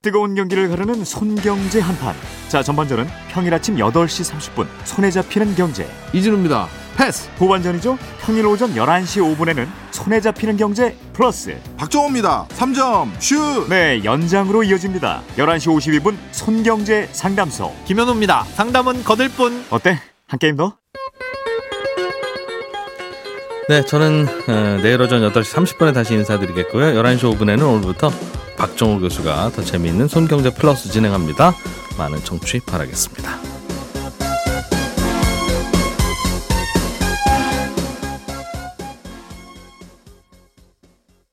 뜨거운 0.03 0.35
경기를 0.35 0.67
가르는 0.67 1.05
손경제 1.05 1.79
한판. 1.79 2.13
자, 2.49 2.61
전반전은 2.61 3.07
평일 3.29 3.53
아침 3.53 3.77
8시 3.77 4.29
30분 4.29 4.67
손에 4.83 5.09
잡히는 5.09 5.55
경제. 5.55 5.89
이진우입니다. 6.11 6.67
패스. 6.97 7.29
후반전이죠. 7.37 7.97
평일 8.19 8.45
오전 8.45 8.75
11시 8.75 9.35
5분에는 9.37 9.65
손에 9.91 10.19
잡히는 10.19 10.57
경제 10.57 10.95
플러스. 11.13 11.57
박정호입니다. 11.77 12.47
3점 12.49 13.11
슛. 13.17 13.69
네, 13.69 14.03
연장으로 14.03 14.63
이어집니다. 14.63 15.23
11시 15.37 16.01
52분 16.03 16.17
손경제 16.33 17.07
상담소. 17.13 17.73
김현우입니다. 17.85 18.43
상담은 18.55 19.05
거들 19.05 19.29
뿐. 19.29 19.63
어때? 19.69 19.97
한 20.27 20.37
게임 20.37 20.57
더? 20.57 20.82
네, 23.73 23.83
저는 23.83 24.27
어, 24.47 24.79
내일 24.83 25.01
오전 25.01 25.27
8시 25.31 25.45
30분에 25.51 25.95
다시 25.95 26.13
인사드리겠고요. 26.13 26.93
11시 26.93 27.21
5분에는 27.21 27.67
오늘부터 27.67 28.11
박정호 28.55 28.99
교수가 28.99 29.49
더 29.55 29.63
재미있는 29.63 30.07
손경제 30.07 30.51
플러스 30.51 30.91
진행합니다. 30.91 31.55
많은 31.97 32.23
청취 32.23 32.59
바라겠습니다. 32.67 33.52